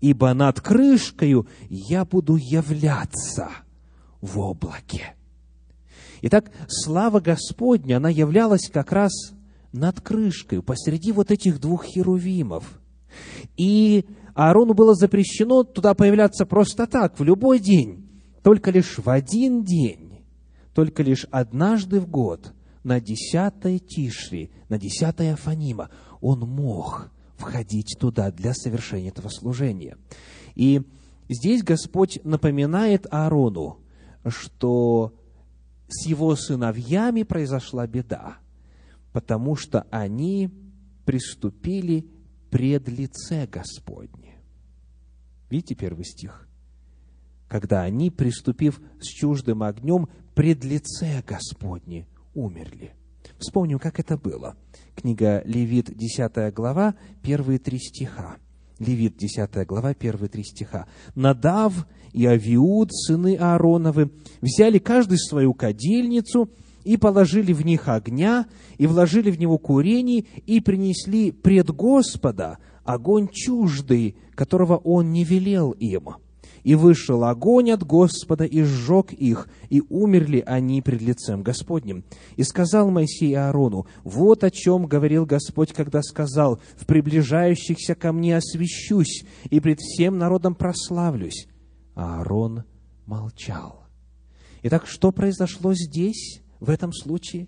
[0.02, 3.50] Ибо над крышкою я буду являться
[4.22, 5.16] в облаке.
[6.22, 9.12] Итак, слава Господня, она являлась как раз
[9.72, 12.80] над крышкой, посреди вот этих двух херувимов.
[13.58, 18.10] И Аарону было запрещено туда появляться просто так, в любой день,
[18.44, 20.20] только лишь в один день,
[20.74, 22.54] только лишь однажды в год,
[22.84, 25.90] на десятое Тишри, на десятое Афанима,
[26.22, 29.98] он мог входить туда для совершения этого служения.
[30.56, 30.82] И
[31.28, 33.80] здесь Господь напоминает Аарону,
[34.30, 35.14] что
[35.88, 38.38] с его сыновьями произошла беда,
[39.12, 40.50] потому что они
[41.06, 42.08] приступили
[42.52, 44.38] пред лице Господне.
[45.50, 46.48] Видите первый стих?
[47.48, 52.94] Когда они, приступив с чуждым огнем, пред лице Господне умерли.
[53.40, 54.56] Вспомним, как это было.
[54.96, 58.38] Книга Левит, 10 глава, первые три стиха.
[58.80, 60.88] Левит, 10 глава, первые три стиха.
[61.16, 64.12] «Надав и Авиуд, сыны Аароновы,
[64.42, 66.50] взяли каждый свою кадильницу
[66.86, 73.28] и положили в них огня, и вложили в него курение, и принесли пред Господа огонь
[73.32, 76.10] чуждый, которого он не велел им.
[76.70, 82.04] И вышел огонь от Господа, и сжег их, и умерли они пред лицем Господним.
[82.36, 88.38] И сказал Моисей Аарону, вот о чем говорил Господь, когда сказал, в приближающихся ко мне
[88.38, 91.48] освящусь, и пред всем народом прославлюсь.
[91.96, 92.66] А Аарон
[93.08, 93.88] молчал.
[94.62, 97.48] Итак, что произошло здесь, в этом случае?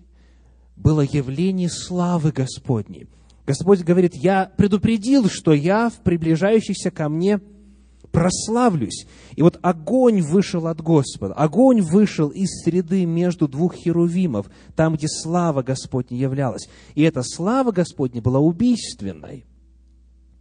[0.74, 3.06] Было явление славы Господней.
[3.46, 7.40] Господь говорит, я предупредил, что я в приближающихся ко мне
[8.12, 9.06] прославлюсь.
[9.34, 11.34] И вот огонь вышел от Господа.
[11.34, 16.68] Огонь вышел из среды между двух херувимов, там, где слава Господня являлась.
[16.94, 19.46] И эта слава Господня была убийственной.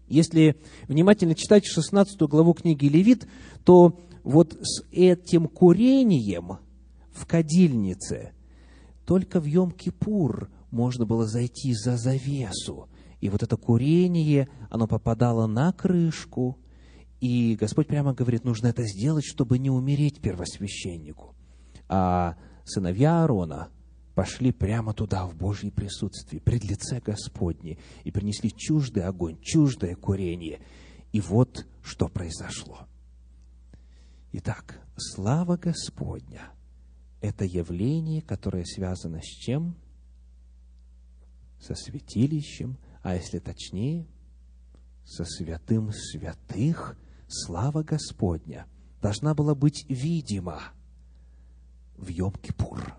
[0.08, 0.58] Если
[0.90, 3.28] внимательно читать 16 главу книги Левит,
[3.64, 6.58] то вот с этим курением
[7.14, 8.34] в кадильнице
[9.06, 12.90] только в Йом-Кипур можно было зайти за завесу.
[13.22, 16.58] И вот это курение, оно попадало на крышку,
[17.22, 21.36] и Господь прямо говорит, нужно это сделать, чтобы не умереть первосвященнику.
[21.88, 23.70] А сыновья Аарона
[24.16, 30.62] пошли прямо туда, в Божье присутствие, пред лице Господне, и принесли чуждый огонь, чуждое курение.
[31.12, 32.88] И вот что произошло.
[34.32, 36.52] Итак, слава Господня–
[37.22, 39.76] это явление, которое связано с чем?
[41.60, 44.08] Со святилищем, а если точнее,
[45.06, 46.98] со святым святых–
[47.32, 48.66] слава Господня
[49.02, 50.60] должна была быть видима
[51.98, 52.94] в Йом-Кипур.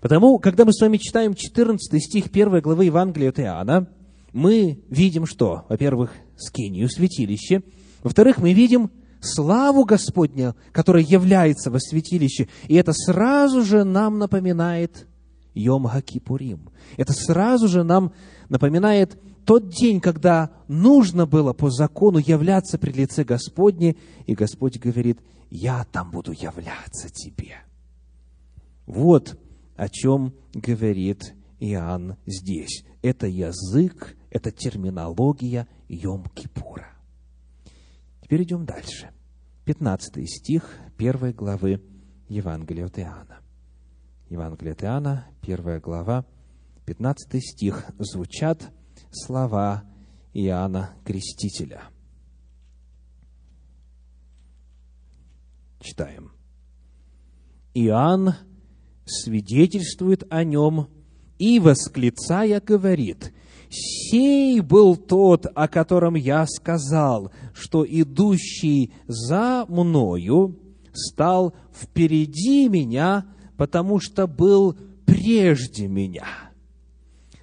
[0.00, 3.88] Потому, когда мы с вами читаем 14 стих 1 главы Евангелия от Иоанна,
[4.32, 5.66] мы видим что?
[5.68, 7.62] Во-первых, скинию, святилище.
[8.02, 12.48] Во-вторых, мы видим славу Господня, которая является во святилище.
[12.68, 15.06] И это сразу же нам напоминает
[15.54, 16.70] Йом Хакипурим.
[16.96, 18.12] Это сразу же нам
[18.48, 25.20] напоминает тот день, когда нужно было по закону являться при лице Господне, и Господь говорит,
[25.50, 27.56] я там буду являться тебе.
[28.86, 29.38] Вот
[29.76, 32.84] о чем говорит Иоанн здесь.
[33.02, 36.86] Это язык, это терминология Йом-Кипура.
[38.22, 39.10] Теперь идем дальше.
[39.64, 41.82] 15 стих 1 главы
[42.28, 43.40] Евангелия от Иоанна.
[44.28, 46.24] Евангелие от Иоанна, 1 глава,
[46.86, 47.86] 15 стих.
[47.98, 48.72] Звучат
[49.10, 49.84] слова
[50.32, 51.82] Иоанна Крестителя.
[55.80, 56.32] Читаем.
[57.74, 58.34] Иоанн
[59.06, 60.88] свидетельствует о нем
[61.38, 63.32] и, восклицая, говорит,
[63.70, 70.58] «Сей был тот, о котором я сказал, что идущий за мною
[70.92, 76.49] стал впереди меня, потому что был прежде меня».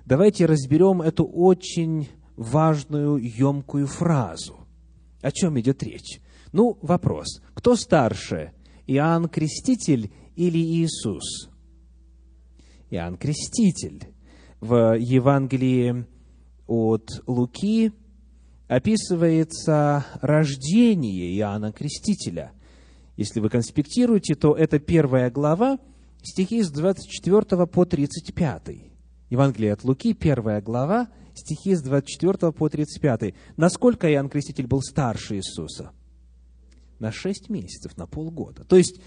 [0.08, 4.56] Давайте разберем эту очень важную, емкую фразу.
[5.22, 6.22] О чем идет речь?
[6.54, 7.42] Ну, вопрос.
[7.54, 8.54] Кто старше,
[8.86, 11.50] Иоанн Креститель или Иисус?
[12.90, 14.08] Иоанн Креститель.
[14.62, 16.06] В Евангелии
[16.68, 17.92] от Луки
[18.70, 22.54] описывается рождение Иоанна Крестителя.
[23.18, 25.80] Если вы конспектируете, то это первая глава,
[26.24, 28.87] стихи с 24 по 35.
[29.30, 33.34] Евангелие от Луки, первая глава, стихи с 24 по 35.
[33.58, 35.92] Насколько Иоанн Креститель был старше Иисуса?
[37.00, 38.64] На шесть месяцев, на полгода.
[38.64, 39.02] То есть,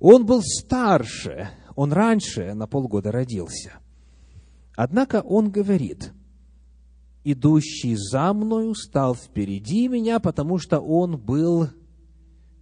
[0.00, 3.74] он был старше, он раньше на полгода родился.
[4.74, 6.12] Однако он говорит,
[7.24, 11.68] идущий за мною стал впереди меня, потому что он был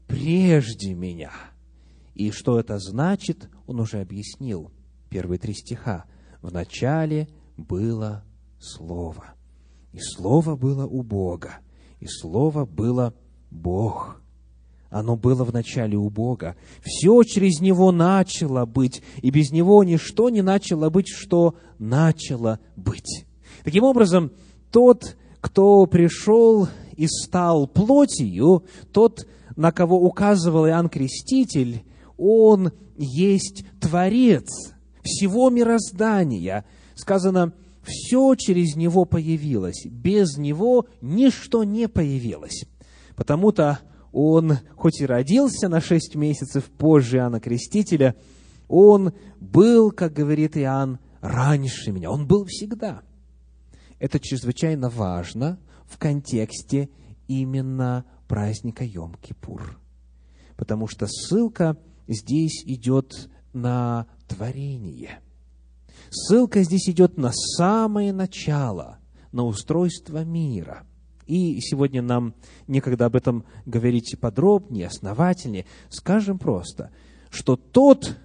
[0.06, 1.32] прежде меня.
[2.14, 4.72] И что это значит, он уже объяснил.
[5.10, 6.06] Первые три стиха.
[6.46, 7.26] В начале
[7.56, 8.22] было
[8.60, 9.34] Слово,
[9.92, 11.56] и Слово было у Бога,
[11.98, 13.14] и Слово было
[13.50, 14.22] Бог.
[14.88, 16.54] Оно было в начале у Бога.
[16.84, 23.26] Все через Него начало быть, и без Него ничто не начало быть, что начало быть.
[23.64, 24.30] Таким образом,
[24.70, 29.26] тот, кто пришел и стал плотью, тот,
[29.56, 31.82] на кого указывал Иоанн Креститель,
[32.16, 34.46] он есть Творец–
[35.06, 36.64] всего мироздания.
[36.94, 37.52] Сказано,
[37.82, 42.64] все через Него появилось, без Него ничто не появилось.
[43.14, 43.80] Потому-то
[44.12, 48.16] Он, хоть и родился на шесть месяцев позже Иоанна Крестителя,
[48.68, 52.10] Он был, как говорит Иоанн, раньше меня.
[52.10, 53.02] Он был всегда.
[53.98, 56.90] Это чрезвычайно важно в контексте
[57.28, 59.76] именно праздника Йом-Кипур.
[60.56, 61.76] Потому что ссылка
[62.08, 65.20] здесь идет на творение.
[66.10, 68.98] Ссылка здесь идет на самое начало,
[69.32, 70.84] на устройство мира.
[71.26, 72.34] И сегодня нам
[72.68, 75.66] некогда об этом говорить подробнее, основательнее.
[75.88, 76.90] Скажем просто,
[77.30, 78.16] что тот,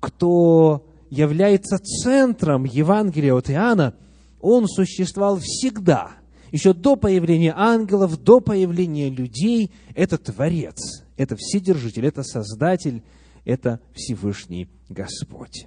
[0.00, 3.94] кто является центром Евангелия от Иоанна,
[4.40, 6.12] он существовал всегда,
[6.50, 9.70] еще до появления ангелов, до появления людей.
[9.94, 13.02] Это Творец, это Вседержитель, это Создатель,
[13.48, 15.66] это Всевышний Господь.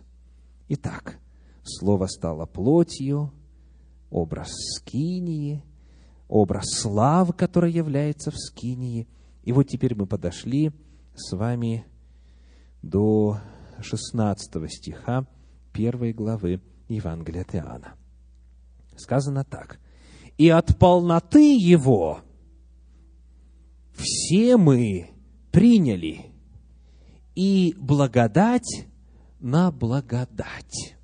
[0.70, 1.20] Итак,
[1.64, 3.34] Слово стало плотью,
[4.10, 5.64] образ скинии,
[6.28, 9.08] образ славы, который является в скинии.
[9.44, 10.72] И вот теперь мы подошли
[11.16, 11.86] с вами
[12.82, 13.40] до
[13.80, 15.28] 16 стиха
[15.74, 17.96] первой главы Евангелия от Иоанна.
[18.96, 19.80] Сказано так.
[20.38, 22.22] «И от полноты Его
[23.94, 25.12] все мы
[25.52, 26.31] приняли,
[27.36, 28.88] и благодать
[29.40, 30.96] на благодать».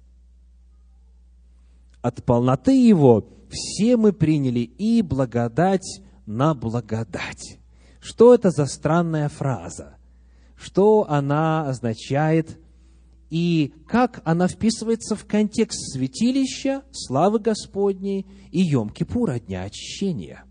[2.02, 7.60] От полноты Его все мы приняли и благодать на благодать.
[8.00, 9.98] Что это за странная фраза?
[10.58, 12.60] что она означает
[13.30, 20.44] и как она вписывается в контекст святилища, славы Господней и Йом-Кипура, Дня Очищения.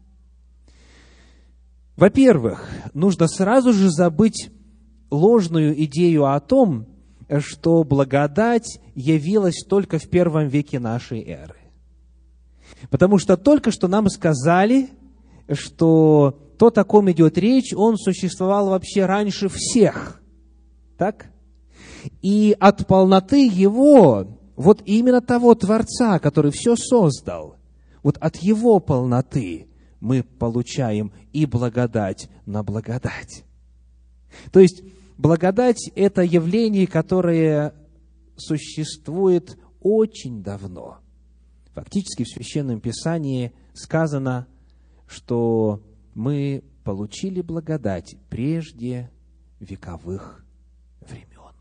[1.96, 4.50] Во-первых, нужно сразу же забыть
[5.10, 6.86] ложную идею о том,
[7.38, 11.56] что благодать явилась только в первом веке нашей эры.
[12.90, 14.90] Потому что только что нам сказали,
[15.50, 20.20] что то, о ком идет речь, он существовал вообще раньше всех.
[20.96, 21.26] Так?
[22.22, 27.56] И от полноты его, вот именно того Творца, который все создал,
[28.02, 29.66] вот от его полноты
[30.00, 33.44] мы получаем и благодать на благодать.
[34.52, 34.82] То есть,
[35.16, 37.74] благодать– это явление, которое
[38.36, 40.98] существует очень давно.
[41.74, 44.46] Фактически в Священном Писании сказано,
[45.06, 45.82] что
[46.14, 49.10] мы получили благодать прежде
[49.60, 50.44] вековых
[51.00, 51.54] времен,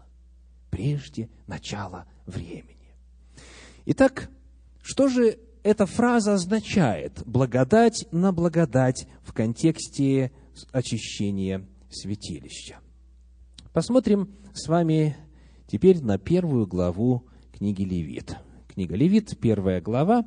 [0.70, 2.96] прежде начала времени.
[3.86, 4.30] Итак,
[4.82, 7.22] что же эта фраза означает?
[7.26, 10.32] Благодать на благодать в контексте
[10.72, 12.80] очищения святилища.
[13.76, 15.18] Посмотрим с вами
[15.68, 18.38] теперь на первую главу книги Левит.
[18.70, 20.26] Книга Левит, первая глава,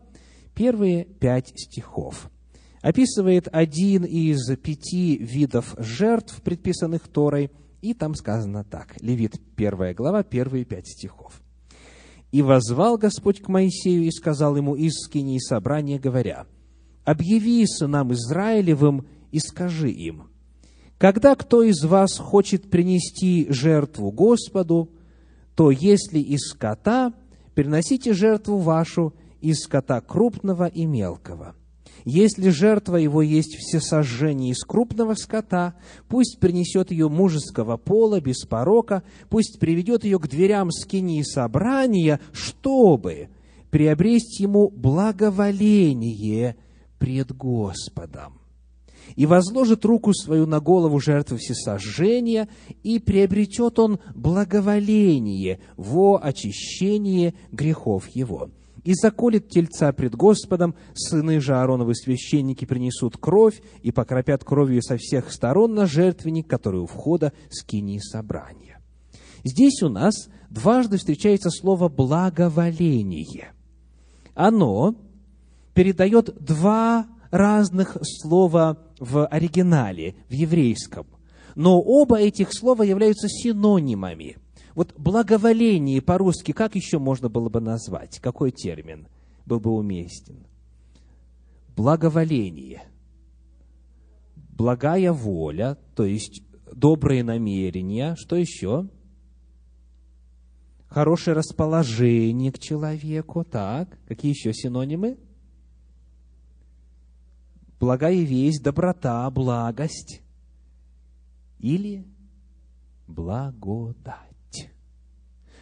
[0.55, 2.31] первые пять стихов–
[2.83, 9.01] описывает один из пяти видов жертв, предписанных Торой, и там сказано так.
[9.01, 11.41] Левит, первая глава, первые пять стихов.
[12.31, 16.47] «И возвал Господь к Моисею и сказал ему из скинии собрания, говоря,
[17.05, 20.25] «Объяви сынам Израилевым и скажи им,
[20.99, 24.91] когда кто из вас хочет принести жертву Господу,
[25.55, 27.13] то если из скота,
[27.55, 31.55] приносите жертву вашу из скота крупного и мелкого,
[32.05, 35.75] если жертва его есть всесожжение из крупного скота,
[36.09, 43.29] пусть принесет ее мужеского пола, без порока, пусть приведет ее к дверям скинии собрания, чтобы
[43.71, 46.57] приобрести ему благоволение
[46.99, 48.38] пред Господом.
[49.19, 52.49] И возложит руку свою на голову жертвы всесожжения,
[52.85, 58.51] и приобретет он благоволение во очищение грехов его
[58.85, 64.97] и заколет тельца пред Господом, сыны же Аароновы священники принесут кровь и покропят кровью со
[64.97, 68.81] всех сторон на жертвенник, который у входа скинии собрания.
[69.43, 73.51] Здесь у нас дважды встречается слово «благоволение».
[74.35, 74.95] Оно
[75.75, 81.07] передает два разных слова в оригинале, в еврейском.
[81.55, 84.37] Но оба этих слова являются синонимами–
[84.79, 88.21] вот благоволение по-русски как еще можно было бы назвать?
[88.21, 89.09] Какой термин
[89.45, 90.47] был бы уместен?
[91.75, 92.85] Благоволение.
[94.37, 98.15] Благая воля, то есть добрые намерения.
[98.17, 98.87] Что еще?
[100.87, 103.43] Хорошее расположение к человеку.
[103.43, 105.19] Так, какие еще синонимы?
[107.81, 110.23] Благая весть, доброта, благость.
[111.61, 112.07] Или
[113.07, 114.25] благодать.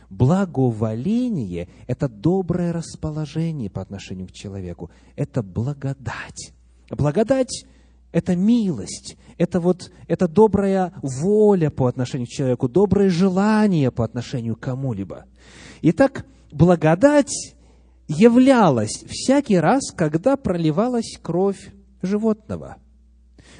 [0.09, 4.91] Благоволение– это доброе расположение по отношению к человеку.
[5.17, 6.53] Это благодать.
[6.91, 7.67] Благодать–
[8.13, 14.57] это милость, это вот это добрая воля по отношению к человеку, доброе желание по отношению
[14.57, 15.25] к кому-либо.
[15.83, 17.57] Итак, благодать
[18.09, 21.73] являлась всякий раз, когда проливалась кровь
[22.07, 22.77] животного.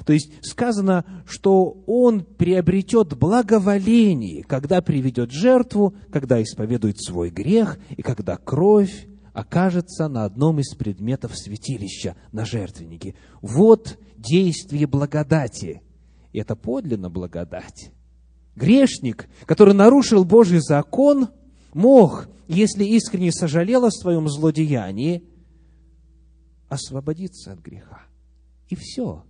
[0.05, 8.01] То есть сказано, что он приобретет благоволение, когда приведет жертву, когда исповедует свой грех и
[8.01, 13.13] когда кровь окажется на одном из предметов святилища, на жертвеннике.
[13.41, 15.83] Вот действие благодати.
[16.33, 17.91] И это подлинно благодать.
[18.55, 21.29] Грешник, который нарушил Божий закон,
[21.75, 25.23] мог, если искренне сожалел о своем злодеянии,
[26.67, 28.06] освободиться от греха.
[28.69, 29.23] И все.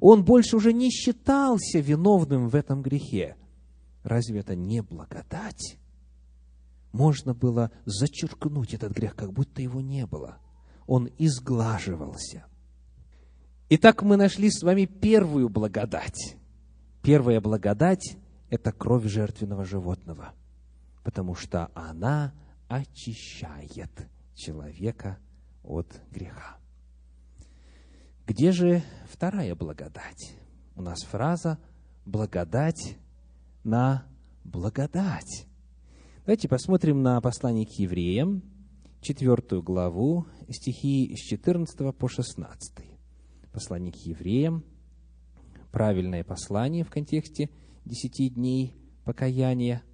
[0.00, 3.36] Он больше уже не считался виновным в этом грехе.
[4.02, 5.78] Разве это не благодать?
[6.92, 10.38] Можно было зачеркнуть этот грех, как будто его не было.
[10.86, 12.46] Он изглаживался.
[13.68, 16.36] Итак, мы нашли с вами первую благодать.
[17.02, 18.16] Первая благодать–
[18.50, 20.34] это кровь жертвенного животного,
[21.02, 22.32] потому что она
[22.68, 25.18] очищает человека
[25.64, 26.58] от греха.
[28.26, 30.34] Где же вторая благодать?
[30.74, 31.60] У нас фраза
[32.04, 32.96] «благодать
[33.62, 34.04] на
[34.42, 35.46] благодать».
[36.24, 38.42] Давайте посмотрим на послание к евреям,
[39.00, 42.84] четвертую главу, стихи с 14 по 16.
[43.52, 44.64] Послание к евреям,
[45.70, 47.48] правильное послание в контексте
[47.84, 48.74] десяти дней
[49.04, 49.84] покаяния,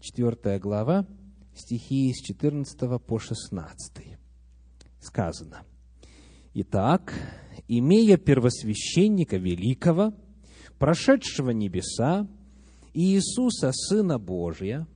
[0.00, 1.06] четвертая глава,
[1.54, 4.18] стихи с 14 по 16.
[5.00, 5.62] Сказано,
[6.52, 7.14] «Итак,
[7.68, 10.12] имея первосвященника великого,
[10.78, 12.26] прошедшего небеса,
[12.94, 14.86] Иисуса, Сына Божия,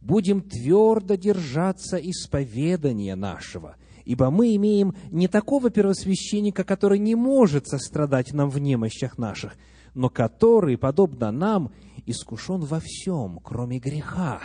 [0.00, 8.32] будем твердо держаться исповедания нашего, ибо мы имеем не такого первосвященника, который не может сострадать
[8.32, 9.56] нам в немощах наших,
[9.94, 11.72] но который, подобно нам,
[12.04, 14.40] искушен во всем, кроме греха.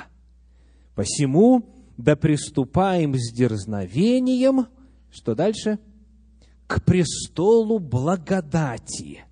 [0.95, 1.65] Посему
[1.97, 4.67] да приступаем с дерзновением,
[5.11, 5.77] что дальше–
[6.71, 9.25] к престолу благодати,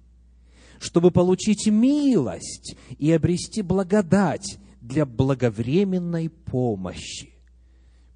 [0.77, 7.29] чтобы получить милость и обрести благодать для благовременной помощи.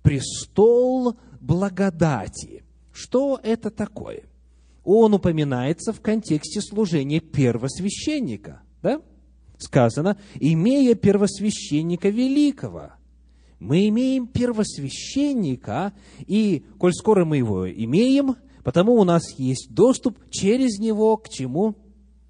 [0.01, 2.63] Престол благодати.
[2.91, 4.23] Что это такое?
[4.83, 8.61] Он упоминается в контексте служения первосвященника.
[8.81, 9.01] Да?
[9.57, 12.91] Сказано, имея первосвященника великого.
[13.59, 15.93] Мы имеем первосвященника,
[16.27, 21.75] и, коль скоро мы его имеем, Потому у нас есть доступ через него к чему?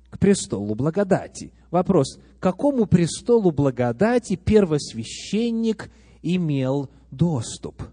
[0.09, 1.53] К престолу благодати.
[1.69, 7.83] Вопрос, к какому престолу благодати первосвященник имел доступ?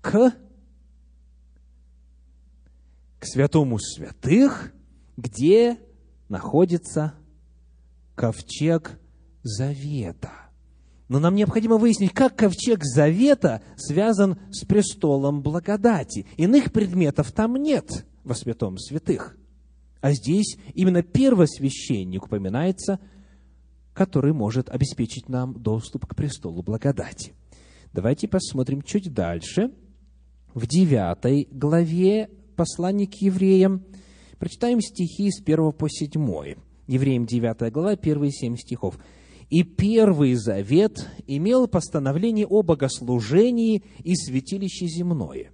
[0.00, 0.32] К,
[3.18, 4.72] к святому святых,
[5.16, 5.78] где
[6.28, 7.14] находится
[8.14, 8.98] ковчег
[9.42, 10.49] завета.
[11.10, 16.24] Но нам необходимо выяснить, как ковчег завета связан с престолом благодати.
[16.36, 19.36] Иных предметов там нет во святом святых.
[20.00, 23.00] А здесь именно первосвященник упоминается,
[23.92, 27.34] который может обеспечить нам доступ к престолу благодати.
[27.92, 29.72] Давайте посмотрим чуть дальше.
[30.54, 33.84] В девятой главе послания к евреям
[34.38, 36.54] прочитаем стихи с 1 по 7.
[36.86, 38.96] Евреям 9 глава, первые 7 стихов.
[39.50, 45.50] И Первый Завет имел постановление о богослужении и святилище земное.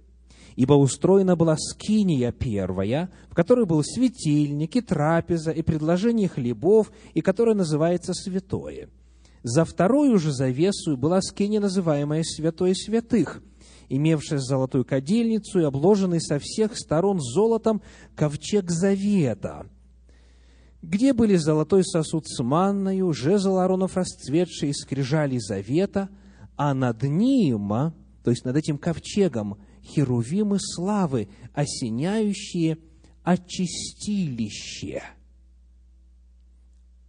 [0.55, 7.21] Ибо устроена была скиния первая, в которой был светильник и трапеза, и предложение хлебов, и
[7.21, 8.89] которая называется святое.
[9.41, 13.41] За вторую же завесу была скиния, называемая святое святых,
[13.89, 17.81] имевшая золотую кадильницу и обложенный со всех сторон золотом
[18.15, 19.65] ковчег завета–
[20.81, 26.09] где были золотой сосуд с манною, жезл Ааронов расцветший, скрижали завета,
[26.55, 27.69] а над ним,
[28.23, 32.77] то есть над этим ковчегом, херувимы славы, осеняющие
[33.23, 35.03] очистилище.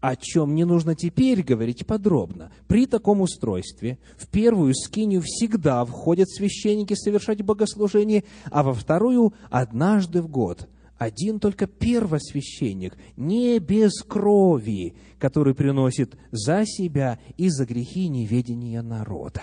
[0.00, 2.52] О чем не нужно теперь говорить подробно.
[2.68, 10.22] При таком устройстве в первую скинию всегда входят священники совершать богослужение, а во вторую однажды
[10.22, 10.68] в год–
[10.98, 19.42] один только первосвященник, не без крови, который приносит за себя и за грехи неведения народа.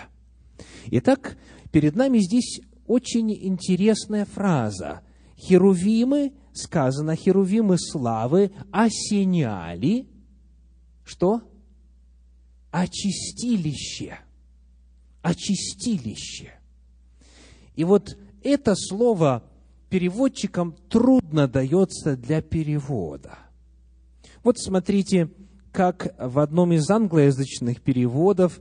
[0.86, 1.36] Итак,
[1.72, 5.00] перед нами здесь очень интересная фраза.
[5.38, 10.06] Херувимы, сказано, херувимы славы осеняли,
[11.04, 11.42] что?
[12.70, 14.18] Очистилище.
[15.22, 16.52] Очистилище.
[17.74, 19.42] И вот это слово
[19.88, 23.38] переводчикам трудно дается для перевода.
[24.42, 25.30] Вот смотрите,
[25.72, 28.60] как в одном из англоязычных переводов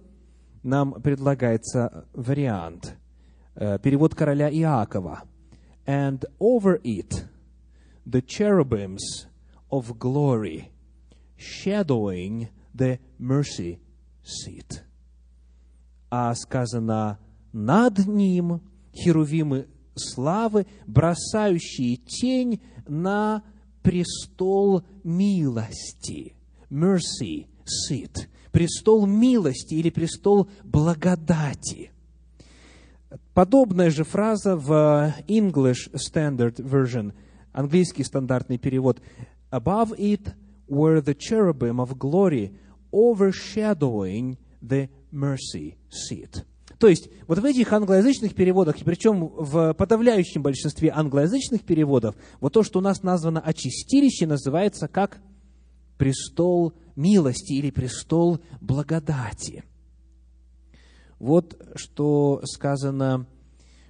[0.63, 2.97] нам предлагается вариант.
[3.55, 5.23] Э, перевод короля Иакова.
[5.85, 7.25] «And over it
[8.05, 9.27] the cherubims
[9.69, 10.71] of glory,
[11.37, 13.79] shadowing the mercy
[14.23, 14.81] seat».
[16.09, 17.19] А сказано
[17.53, 18.61] «над ним
[18.93, 23.43] херувимы славы, бросающие тень на
[23.81, 26.35] престол милости.
[26.69, 28.27] Mercy seat.
[28.51, 31.91] Престол милости или престол благодати.
[33.33, 37.13] Подобная же фраза в English Standard Version,
[37.51, 39.01] английский стандартный перевод.
[39.51, 40.33] Above it
[40.67, 42.51] were the cherubim of glory,
[42.91, 46.45] overshadowing the mercy seat.
[46.79, 52.53] То есть, вот в этих англоязычных переводах, и причем в подавляющем большинстве англоязычных переводов, вот
[52.53, 55.19] то, что у нас названо очистилище, называется как
[55.97, 59.63] престол милости или престол благодати.
[61.19, 63.25] Вот что сказано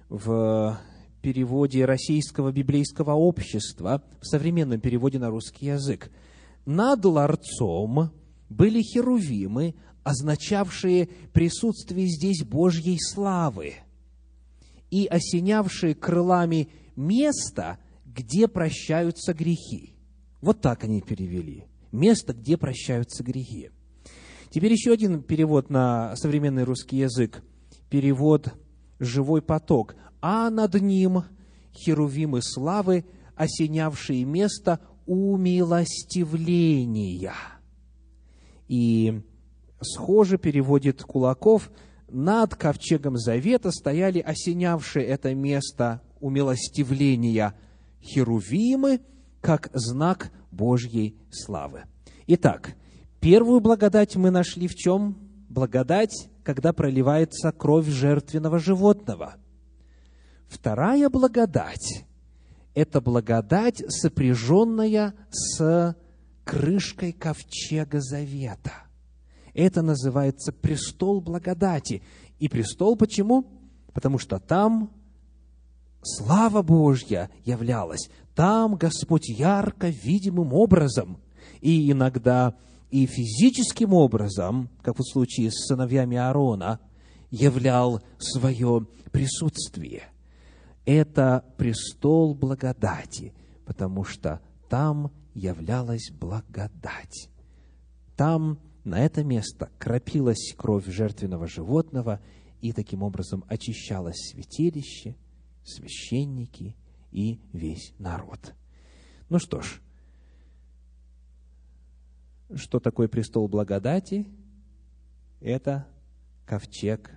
[0.08, 0.78] в
[1.22, 6.12] переводе Российского библейского общества, в современном переводе на русский язык.
[6.66, 8.10] Над ларцом
[8.48, 9.74] были херувимы,
[10.06, 13.74] означавшие присутствие здесь Божьей славы
[14.88, 19.96] и осенявшие крылами место, где прощаются грехи.
[20.40, 21.64] Вот так они перевели.
[21.90, 23.70] Место, где прощаются грехи.
[24.50, 27.42] Теперь еще один перевод на современный русский язык.
[27.90, 28.54] Перевод
[29.00, 29.96] «живой поток».
[30.20, 31.24] А над ним
[31.74, 33.04] херувимы славы,
[33.34, 37.34] осенявшие место умилостивления.
[38.68, 39.20] И
[39.80, 41.70] схоже переводит Кулаков,
[42.08, 47.54] над ковчегом завета стояли осенявшие это место умилостивления
[48.00, 49.00] херувимы,
[49.40, 51.84] как знак Божьей славы.
[52.26, 52.74] Итак,
[53.20, 55.16] первую благодать мы нашли в чем?
[55.48, 59.36] Благодать, когда проливается кровь жертвенного животного.
[60.48, 62.04] Вторая благодать–
[62.74, 65.96] это благодать, сопряженная с
[66.44, 68.72] крышкой ковчега завета–
[69.56, 72.02] это называется престол благодати.
[72.38, 73.46] И престол почему?
[73.94, 74.90] Потому что там
[76.02, 78.10] слава Божья являлась.
[78.34, 81.18] Там Господь ярко видимым образом
[81.62, 82.54] и иногда
[82.90, 86.78] и физическим образом, как в случае с сыновьями Аарона,
[87.30, 90.04] являл свое присутствие.
[90.84, 93.32] Это престол благодати,
[93.64, 97.30] потому что там являлась благодать.
[98.16, 102.20] Там на это место кропилась кровь жертвенного животного,
[102.60, 105.16] и таким образом очищалось святилище,
[105.64, 106.76] священники
[107.10, 108.54] и весь народ.
[109.28, 109.80] Ну что ж,
[112.54, 114.28] что такое престол благодати?
[115.40, 115.88] Это
[116.46, 117.10] ковчег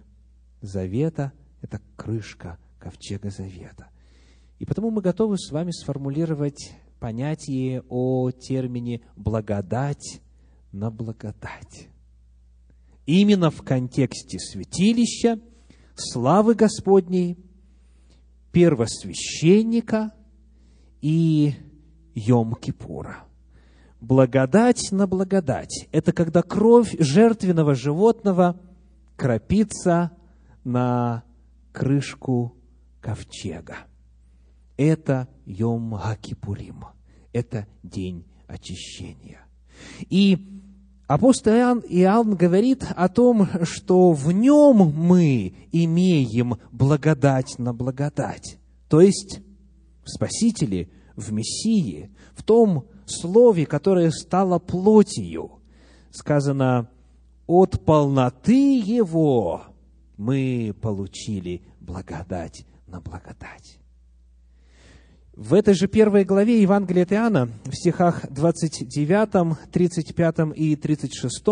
[0.62, 3.90] завета, это крышка ковчега завета.
[4.58, 10.22] И потому мы готовы с вами сформулировать понятие о термине благодать
[10.72, 11.90] на благодать.
[13.06, 15.40] Именно в контексте святилища,
[15.96, 17.38] славы Господней,
[18.52, 20.14] первосвященника
[21.02, 21.56] и
[22.16, 23.16] Йом-Кипура.
[24.02, 28.60] Благодать на благодать– это когда кровь жертвенного животного
[29.18, 30.12] крапится
[30.64, 31.24] на
[31.74, 32.56] крышку
[33.02, 33.78] ковчега.
[34.78, 36.86] Это Йом-Кипурим,
[37.34, 39.42] это день очищения.
[40.10, 40.59] И
[41.10, 48.60] Апостол Иоанн, говорит о том, что в нем мы имеем благодать на благодать.
[48.90, 49.40] То есть
[50.04, 55.54] в Спасителе, в Мессии, в том Слове, которое стало плотью.
[56.12, 56.92] Сказано,
[57.48, 59.64] от полноты Его
[60.16, 63.80] мы получили благодать на благодать.
[65.36, 71.44] В этой же первой главе Евангелия от Иоанна, в стихах 29, 35 и 36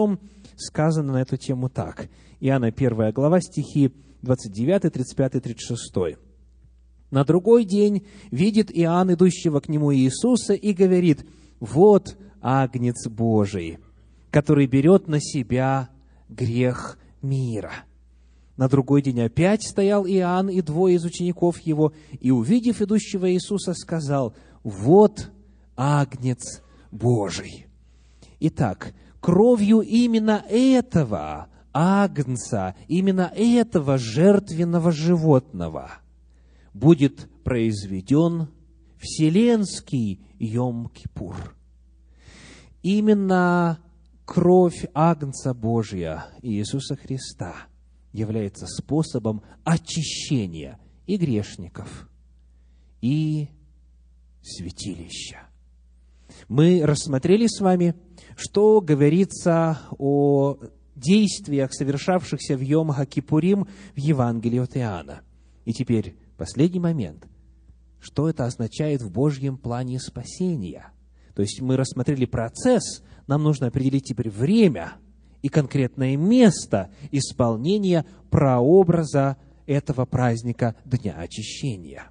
[0.58, 2.10] сказано на эту тему так.
[2.40, 6.18] Иоанна, первая глава, стихи 29, 35 и 36.
[7.12, 11.26] На другой день видит Иоанн, идущего к нему Иисуса, и говорит,
[11.60, 13.78] «Вот Агнец Божий,
[14.32, 15.90] который берет на себя
[16.28, 17.72] грех мира».
[18.58, 23.74] На другой день опять стоял Иоанн и двое из учеников его, и, увидев идущего Иисуса,
[23.76, 25.32] сказал, «Вот
[25.76, 27.68] Агнец Божий».
[28.40, 35.92] Итак, кровью именно этого Агнца, именно этого жертвенного животного
[36.74, 38.48] будет произведен
[38.98, 41.36] вселенский Йом-Кипур.
[42.82, 43.80] Именно
[44.26, 47.68] кровь Агнца Божия Иисуса Христа
[48.18, 52.10] является способом очищения и грешников,
[53.02, 53.50] и
[54.42, 55.48] святилища.
[56.48, 57.96] Мы рассмотрели с вами,
[58.36, 60.58] что говорится о
[60.96, 65.22] действиях, совершавшихся в Йом Кипурим в Евангелии от Иоанна.
[65.66, 67.28] И теперь последний момент.
[68.00, 70.92] Что это означает в Божьем плане спасения?
[71.36, 74.94] То есть мы рассмотрели процесс, нам нужно определить теперь время
[75.42, 82.10] и конкретное место исполнения прообраза этого праздника Дня Очищения.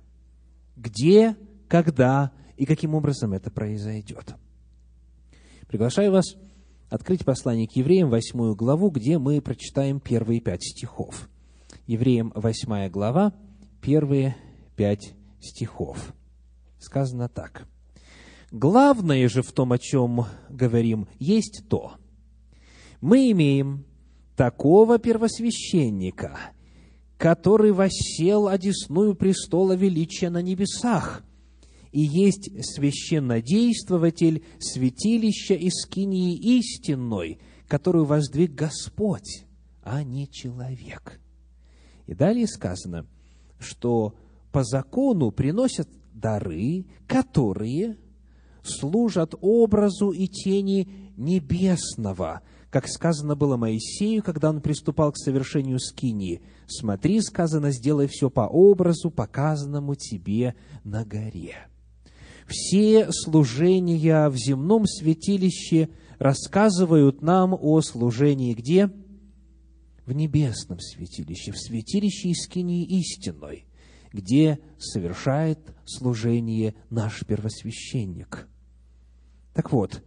[0.77, 1.37] Где,
[1.69, 4.35] когда и каким образом это произойдет.
[5.69, 6.37] Приглашаю вас
[6.89, 11.29] открыть послание к евреям, восьмую главу, где мы прочитаем первые пять стихов.
[11.87, 13.33] Евреям, восьмая глава,
[13.81, 14.37] первые
[14.77, 16.15] пять стихов.
[16.79, 17.67] Сказано так.
[18.53, 21.95] Главное же в том, о чем говорим, есть то.
[23.01, 23.85] Мы имеем
[24.37, 26.39] такого первосвященника,
[27.17, 31.23] который воссел одесную престола величия на небесах–
[31.97, 39.47] и есть священнодействователь святилища и скинии истинной, которую воздвиг Господь,
[39.83, 41.19] а не человек.
[42.05, 43.07] И далее сказано,
[43.59, 44.15] что
[44.53, 47.97] по закону приносят дары, которые
[48.63, 56.43] служат образу и тени небесного, как сказано было Моисею, когда он приступал к совершению скинии.
[56.67, 60.55] «Смотри, сказано, сделай все по образу, показанному тебе
[60.85, 61.69] на горе».
[62.47, 65.89] Все служения в земном святилище
[66.19, 68.91] рассказывают нам о служении где?
[70.07, 73.67] В небесном святилище, в святилище Искинии истинной,
[74.13, 78.49] где совершает служение наш первосвященник.
[79.53, 80.05] Так вот,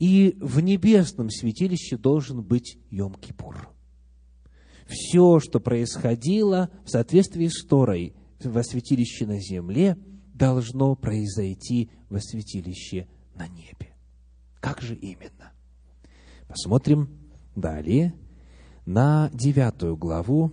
[0.00, 3.68] и в небесном святилище должен быть Йом-Кипур.
[4.88, 9.96] Все, что происходило в соответствии с Торой во святилище на земле–
[10.40, 13.94] должно произойти во святилище на небе.
[14.58, 15.52] Как же именно?
[16.48, 17.10] Посмотрим
[17.54, 18.14] далее
[18.86, 20.52] на девятую главу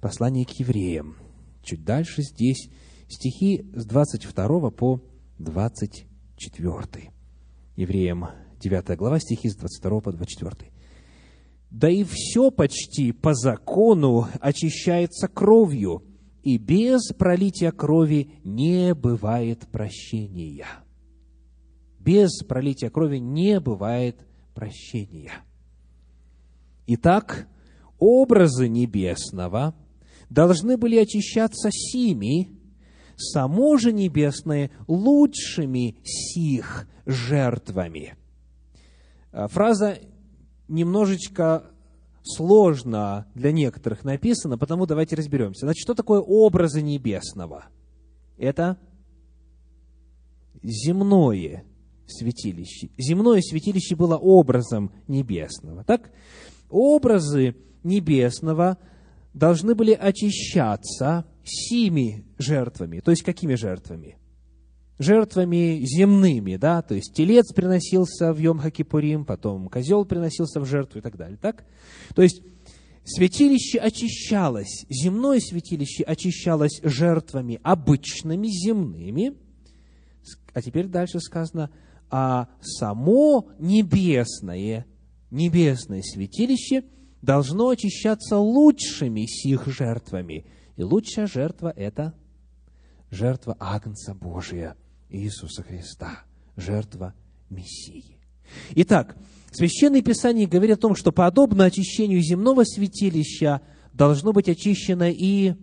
[0.00, 1.16] послания к евреям.
[1.62, 2.68] Чуть дальше здесь
[3.08, 5.00] стихи с 22 по
[5.38, 7.12] 24.
[7.76, 8.26] Евреям
[8.64, 10.72] 9 глава, стихи с 22 по 24.
[11.70, 16.02] «Да и все почти по закону очищается кровью,
[16.42, 20.66] и без пролития крови не бывает прощения.
[21.98, 25.32] Без пролития крови не бывает прощения.
[26.86, 27.48] Итак,
[27.98, 29.74] образы небесного
[30.30, 32.50] должны были очищаться сими,
[33.16, 38.16] само же небесное лучшими сих жертвами.
[39.48, 39.98] Фраза
[40.68, 41.64] немножечко
[42.22, 45.66] сложно для некоторых написано, потому давайте разберемся.
[45.66, 47.66] Значит, что такое образы небесного?
[48.38, 48.78] Это
[50.62, 51.64] земное
[52.06, 52.90] святилище.
[52.96, 55.84] Земное святилище было образом небесного.
[55.84, 56.10] Так,
[56.70, 58.78] образы небесного
[59.34, 63.00] должны были очищаться сими жертвами.
[63.00, 64.16] То есть, какими жертвами?
[64.98, 71.00] Жертвами земными, да, то есть телец приносился в Йом Хакипурим, потом козел приносился в жертву
[71.00, 71.64] и так далее, так?
[72.14, 72.42] То есть
[73.04, 79.36] святилище очищалось, земное святилище очищалось жертвами обычными, земными,
[80.52, 81.70] а теперь дальше сказано,
[82.08, 84.86] а само небесное,
[85.32, 86.84] небесное святилище
[87.20, 90.46] должно очищаться лучшими сих жертвами.
[90.76, 92.14] И лучшая жертва– это
[93.10, 94.76] жертва Агнца Божия–
[95.14, 96.24] Иисуса Христа,
[96.56, 97.14] жертва
[97.50, 98.18] Мессии.
[98.74, 99.16] Итак,
[99.54, 103.60] Священное Писание говорит о том, что подобно очищению земного святилища
[103.92, 105.54] должно быть очищено и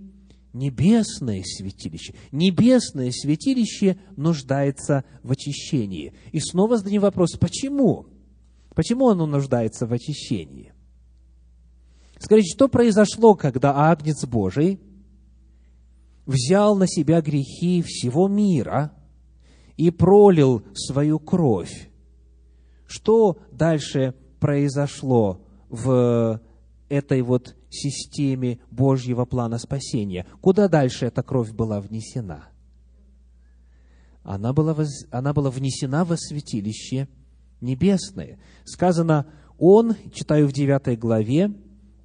[0.53, 2.15] небесное святилище.
[2.31, 6.13] Небесное святилище нуждается в очищении.
[6.31, 8.07] И снова задаем вопрос, почему?
[8.75, 10.71] Почему оно нуждается в очищении?
[12.17, 14.79] Скажите, что произошло, когда Агнец Божий
[16.25, 18.93] взял на себя грехи всего мира–
[19.81, 21.89] и пролил свою кровь.
[22.85, 26.39] Что дальше произошло в
[26.87, 30.27] этой вот системе Божьего плана спасения?
[30.39, 32.49] Куда дальше эта кровь была внесена?
[34.21, 35.07] Она была, воз...
[35.09, 37.07] она была внесена во святилище
[37.59, 38.37] небесное.
[38.65, 39.25] Сказано,
[39.57, 41.55] он, читаю в девятой главе,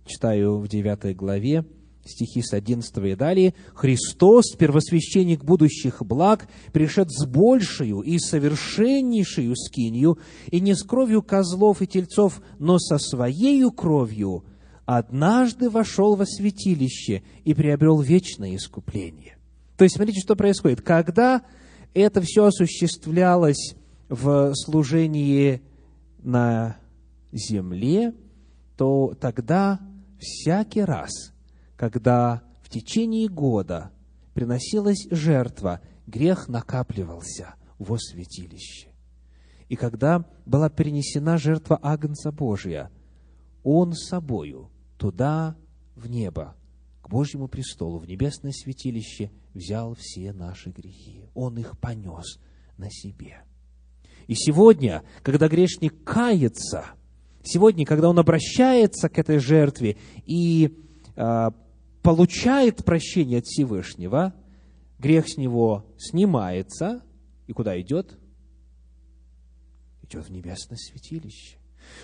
[0.07, 1.67] читаю в девятой главе,
[2.07, 10.19] стихи с 11 и далее, «Христос, первосвященник будущих благ, пришед с большую и совершеннейшую скинью,
[10.51, 14.45] и не с кровью козлов и тельцов, но со своею кровью,
[14.85, 19.37] однажды вошел во святилище и приобрел вечное искупление».
[19.77, 20.81] То есть, смотрите, что происходит.
[20.81, 21.43] Когда
[21.93, 23.75] это все осуществлялось
[24.09, 25.61] в служении
[26.23, 26.77] на
[27.33, 28.15] земле,
[28.77, 29.81] то тогда
[30.19, 31.33] всякий раз,
[31.77, 33.91] когда в течение года
[34.35, 38.89] приносилась жертва, грех накапливался во святилище.
[39.69, 42.91] И когда была перенесена жертва Агнца Божия,
[43.63, 45.57] Он собою туда,
[45.95, 46.55] в небо,
[47.03, 51.25] к Божьему престолу, в небесное святилище, взял все наши грехи.
[51.35, 52.39] Он их понес
[52.77, 53.43] на себе.
[54.27, 56.87] И сегодня, когда грешник кается,
[57.43, 59.97] сегодня, когда он обращается к этой жертве
[60.27, 60.77] и
[61.15, 61.51] э,
[62.07, 64.33] получает прощение от Всевышнего,
[65.01, 67.03] грех с него снимается,
[67.49, 68.17] и куда идет?
[70.03, 71.57] Идет в небесное святилище.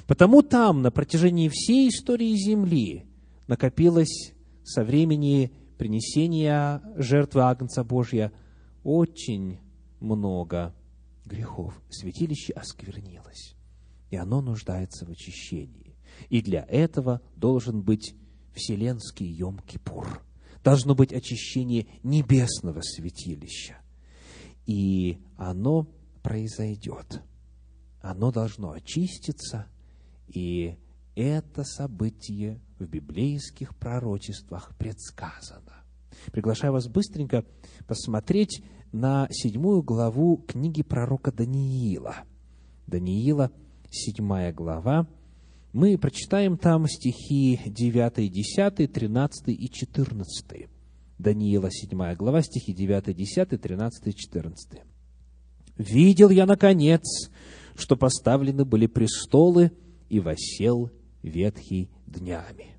[0.08, 3.06] Потому там, на протяжении всей истории Земли,
[3.46, 4.32] накопилось
[4.64, 8.32] со времени принесения жертвы Агнца Божья
[8.82, 9.60] очень
[10.00, 10.74] много
[11.24, 11.80] грехов.
[11.90, 13.54] Святилище осквернилось,
[14.10, 15.94] и оно нуждается в очищении.
[16.28, 18.16] И для этого должен быть
[18.54, 20.20] вселенский Йом-Кипур.
[20.62, 23.78] Должно быть очищение небесного святилища.
[24.66, 25.88] И оно
[26.22, 27.22] произойдет.
[28.00, 29.66] Оно должно очиститься,
[30.28, 30.76] и
[31.14, 35.84] это событие в библейских пророчествах предсказано.
[36.32, 37.44] Приглашаю вас быстренько
[37.86, 42.16] посмотреть на седьмую главу книги пророка Даниила.
[42.86, 43.50] Даниила,
[43.90, 45.06] седьмая глава.
[45.72, 50.68] Мы прочитаем там стихи 9, 10, 13 и 14.
[51.18, 54.82] Даниила, седьмая глава, стихи 9, 10, 13 и 14.
[55.78, 57.30] «Видел я, наконец,
[57.74, 59.72] что поставлены были престолы,
[60.12, 60.90] и восел
[61.22, 62.76] ветхий днями.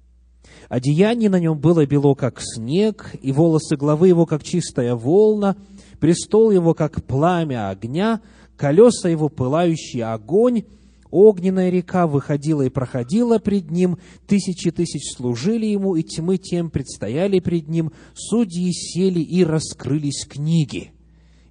[0.69, 5.55] Одеяние на нем было бело, как снег, и волосы главы его, как чистая волна,
[5.99, 8.21] престол его, как пламя огня,
[8.55, 10.65] колеса его, пылающий огонь,
[11.13, 13.97] огненная река выходила и проходила пред ним,
[14.27, 20.91] тысячи тысяч служили ему, и тьмы тем предстояли пред ним, судьи сели и раскрылись книги.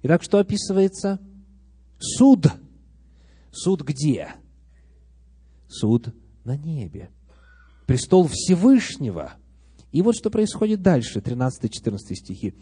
[0.03, 1.19] Итак, что описывается?
[1.97, 2.47] Суд.
[3.51, 4.35] Суд где?
[5.67, 7.09] Суд на небе
[7.85, 9.33] престол Всевышнего.
[9.91, 12.53] И вот что происходит дальше, 13-14 стихи.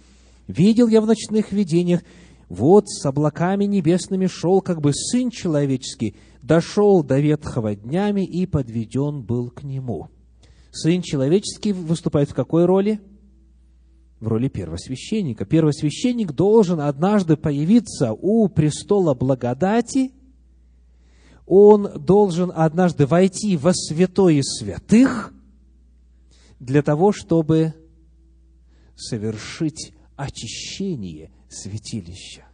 [0.47, 2.01] «Видел я в ночных видениях,
[2.51, 9.21] вот с облаками небесными шел, как бы Сын Человеческий, дошел до ветхого днями и подведен
[9.21, 10.09] был к Нему».
[10.71, 12.99] Сын Человеческий выступает в какой роли?
[14.19, 15.45] В роли первосвященника.
[15.45, 20.11] Первосвященник должен однажды появиться у престола благодати–
[21.53, 25.33] он должен однажды войти во святое святых
[26.61, 27.73] для того, чтобы
[28.95, 32.45] совершить очищение святилища.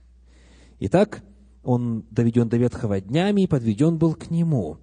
[0.80, 1.24] Итак,
[1.64, 4.78] он доведен до ветхого днями и подведен был к нему.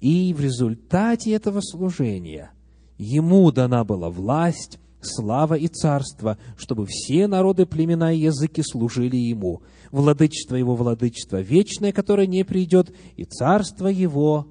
[0.00, 2.52] И в результате этого служения
[2.98, 9.62] ему дана была власть, слава и царство, чтобы все народы, племена и языки служили ему–
[9.90, 14.48] владычество его владычество вечное, которое не придет, и царство его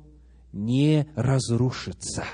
[0.52, 2.26] не разрушится.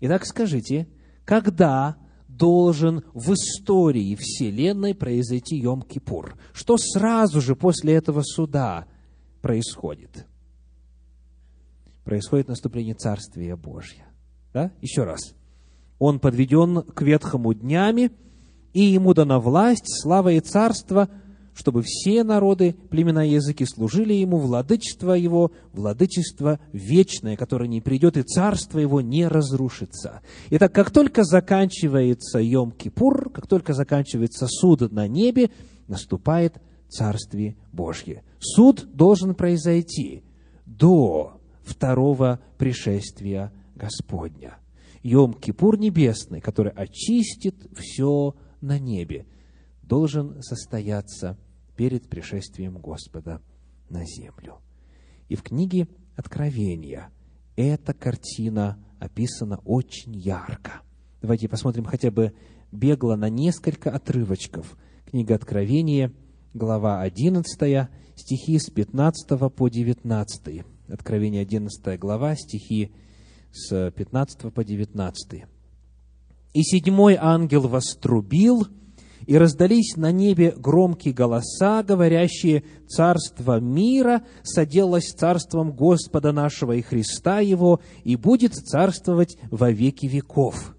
[0.00, 0.88] Итак, скажите,
[1.24, 1.96] когда
[2.36, 6.34] должен в истории Вселенной произойти Йом-Кипур?
[6.52, 8.86] Что сразу же после этого суда
[9.42, 10.26] происходит?
[12.04, 14.06] Происходит наступление Царствия Божьего.
[14.52, 14.72] Да?
[14.80, 15.34] Еще раз.
[15.98, 18.12] Он подведен к ветхому днями,
[18.72, 21.08] и ему дана власть, слава и царство–
[21.56, 28.18] чтобы все народы, племена и языки служили ему, владычество его, владычество вечное, которое не придет,
[28.18, 30.20] и царство его не разрушится.
[30.50, 35.50] Итак, как только заканчивается Йом-Кипур, как только заканчивается суд на небе,
[35.88, 38.22] наступает Царствие Божье.
[38.38, 40.22] Суд должен произойти
[40.66, 44.58] до второго пришествия Господня.
[45.02, 49.26] Йом-Кипур небесный, который очистит все на небе,
[49.82, 51.38] должен состояться
[51.76, 53.42] перед пришествием Господа
[53.88, 54.60] на землю.
[55.28, 57.10] И в книге Откровения
[57.56, 60.82] эта картина описана очень ярко.
[61.20, 62.32] Давайте посмотрим хотя бы
[62.72, 64.76] бегло на несколько отрывочков.
[65.04, 66.12] Книга Откровения,
[66.54, 70.64] глава 11, стихи с 15 по 19.
[70.88, 72.92] Откровение 11 глава, стихи
[73.52, 75.44] с 15 по 19.
[76.54, 78.66] И седьмой ангел вострубил,
[79.26, 87.40] и раздались на небе громкие голоса, говорящие, «Царство мира соделалось царством Господа нашего и Христа
[87.40, 90.76] Его, и будет царствовать во веки веков».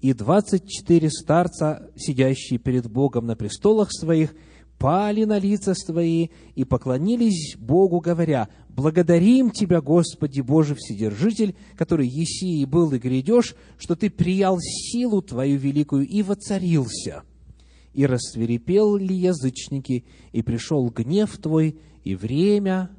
[0.00, 4.34] И двадцать четыре старца, сидящие перед Богом на престолах своих,
[4.78, 12.62] пали на лица свои и поклонились Богу, говоря, «Благодарим Тебя, Господи Боже Вседержитель, который еси
[12.62, 17.24] и был и грядешь, что Ты приял силу Твою великую и воцарился.
[17.98, 22.90] И рассверепел ли язычники, и пришел гнев Твой, и время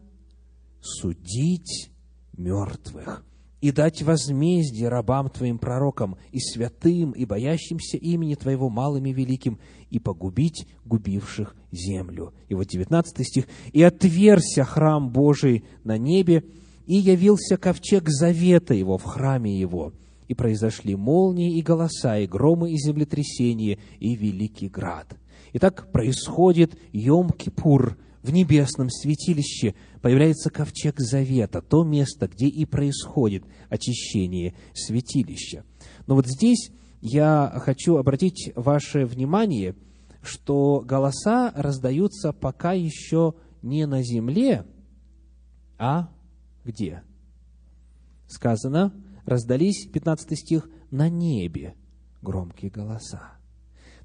[0.81, 1.89] судить
[2.37, 3.23] мертвых»
[3.61, 9.59] и дать возмездие рабам Твоим пророкам, и святым, и боящимся имени Твоего малым и великим,
[9.89, 12.33] и погубить губивших землю».
[12.49, 13.47] И вот 19 стих.
[13.71, 16.43] «И отверся храм Божий на небе,
[16.87, 19.93] и явился ковчег завета его в храме его,
[20.29, 25.17] и произошли молнии и голоса, и громы, и землетрясения, и великий град».
[25.51, 34.55] Итак, происходит Йом-Кипур в небесном святилище– появляется ковчег завета, то место, где и происходит очищение
[34.73, 35.63] святилища.
[36.07, 36.71] Но вот здесь
[37.01, 39.75] я хочу обратить ваше внимание,
[40.21, 44.65] что голоса раздаются пока еще не на земле,
[45.77, 46.09] а
[46.65, 47.03] где?
[48.27, 48.93] Сказано,
[49.29, 51.75] раздались, 15 стих, на небе
[52.21, 53.33] громкие голоса.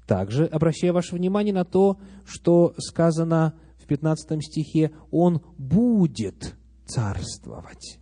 [0.07, 6.55] Также обращаю ваше внимание на то, что сказано в 15 стихе, Он будет
[6.85, 7.99] царствовать.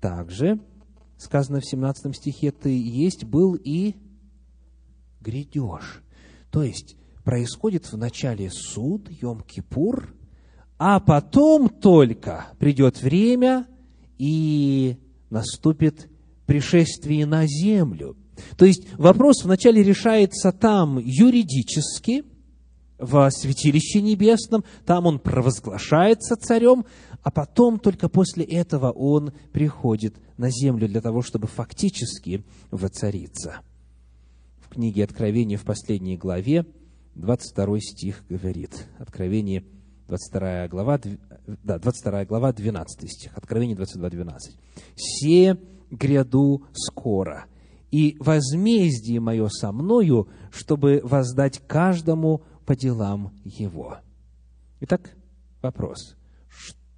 [0.00, 0.60] Также
[1.16, 3.96] сказано в 17 стихе, Ты есть, был и
[5.20, 6.02] грядешь.
[6.50, 10.10] То есть, происходит вначале суд, Йом-Кипур,
[10.78, 13.66] а потом только придет время
[14.18, 14.96] и
[15.28, 16.08] наступит
[16.46, 18.16] пришествие на землю.
[18.56, 22.24] То есть вопрос вначале решается там юридически–
[22.98, 26.84] в святилище небесном, там он провозглашается царем,
[27.22, 33.60] а потом только после этого он приходит на землю для того, чтобы фактически воцариться.
[34.60, 36.66] В книге Откровения в последней главе
[37.14, 39.64] 22 стих говорит, Откровение
[40.08, 41.00] 22 глава,
[41.64, 44.56] да, 22 глава, 12 стих, Откровение 22, 12.
[44.96, 45.58] «Се
[45.90, 47.46] гряду скоро,
[47.90, 53.98] и возмездие мое со мною, чтобы воздать каждому по делам его.
[54.80, 55.16] Итак,
[55.62, 56.16] вопрос.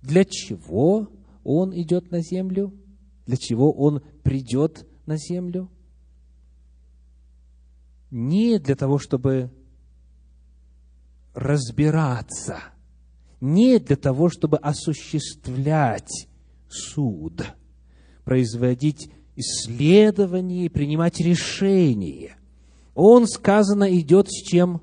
[0.03, 1.09] Для чего
[1.45, 2.72] он идет на землю?
[3.26, 5.70] Для чего он придет на землю?
[8.11, 9.51] Не для того, чтобы
[11.34, 12.59] разбираться,
[13.41, 16.28] не для того, чтобы осуществлять
[16.68, 17.55] суд,
[18.29, 22.37] производить исследования, принимать решения.
[22.95, 24.83] Он, сказано, идет с чем?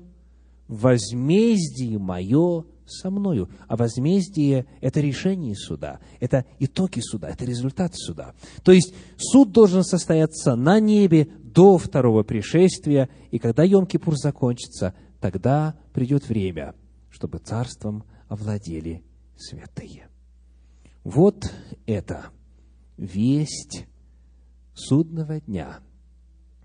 [0.66, 3.48] возмездие мое со мною.
[3.68, 8.34] А возмездие– это решение суда, это итоги суда, это результат суда.
[8.64, 15.76] То есть суд должен состояться на небе до второго пришествия, и когда Йом-Кипур закончится, тогда
[15.92, 16.74] придет время,
[17.10, 19.04] чтобы царством овладели
[19.36, 20.08] святые.
[21.04, 21.48] Вот
[21.86, 22.26] это
[22.96, 23.86] весть
[24.74, 25.80] судного дня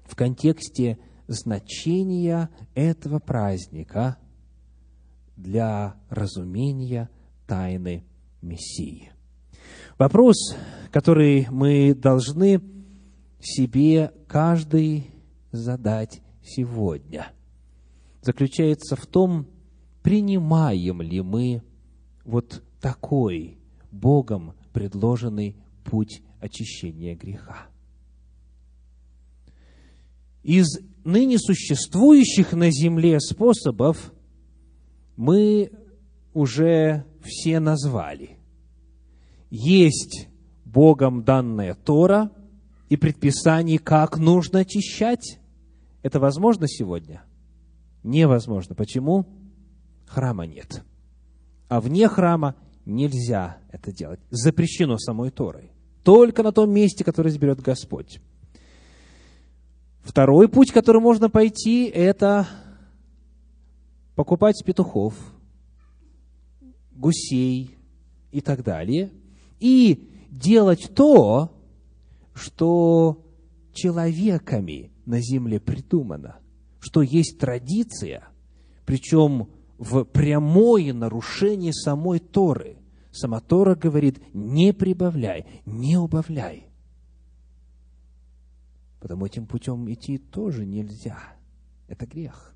[0.06, 0.98] в контексте–
[1.32, 4.18] значения этого праздника
[5.36, 7.10] для разумения
[7.48, 8.04] тайны
[8.42, 9.12] Мессии.
[9.98, 10.56] Вопрос,
[10.92, 12.62] который мы должны
[13.40, 15.12] себе каждый
[15.52, 17.32] задать сегодня,
[18.22, 19.48] заключается в том,
[20.02, 21.64] принимаем ли мы
[22.26, 23.58] вот такой
[23.92, 27.68] Богом предложенный путь очищения греха.
[30.44, 34.12] Из ныне существующих на земле способов
[35.16, 35.72] мы
[36.34, 38.38] уже все назвали.
[39.50, 40.28] Есть
[40.66, 42.32] Богом данная Тора
[42.90, 45.40] и предписание, как нужно очищать.
[46.02, 47.24] Это возможно сегодня?
[48.04, 48.74] Невозможно.
[48.74, 49.28] Почему?
[50.08, 50.84] Храма нет.
[51.68, 52.56] А вне храма
[52.86, 54.20] нельзя это делать.
[54.30, 55.71] Запрещено самой Торой.
[56.04, 58.20] Только на том месте, которое изберет Господь.
[60.02, 62.48] Второй путь, который можно пойти, это
[64.16, 65.14] покупать петухов,
[66.92, 67.78] гусей
[68.32, 69.12] и так далее,
[69.60, 71.52] и делать то,
[72.34, 73.24] что
[73.74, 76.38] человеками на земле придумано,
[76.80, 78.28] что есть традиция,
[78.86, 82.78] причем в прямое нарушение самой Торы.
[83.12, 86.70] Сама Тора говорит, не прибавляй, не убавляй.
[89.00, 91.18] Потому этим путем идти тоже нельзя.
[91.88, 92.56] Это грех.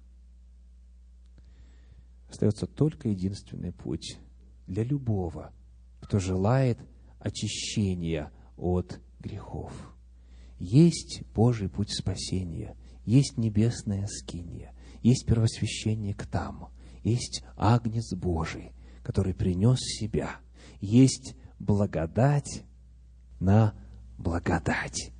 [2.29, 4.17] Остается только единственный путь
[4.67, 5.51] для любого,
[6.01, 6.79] кто желает
[7.19, 9.73] очищения от грехов.
[10.59, 16.69] Есть Божий путь спасения, есть небесная скиния, есть первосвященник там,
[17.03, 18.71] есть Агнец Божий,
[19.03, 20.39] который принес себя,
[20.85, 22.63] есть благодать
[23.39, 23.73] на
[24.17, 25.11] благодать.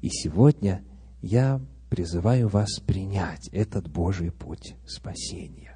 [0.00, 0.84] И сегодня
[1.20, 5.71] я призываю вас принять этот Божий путь спасения.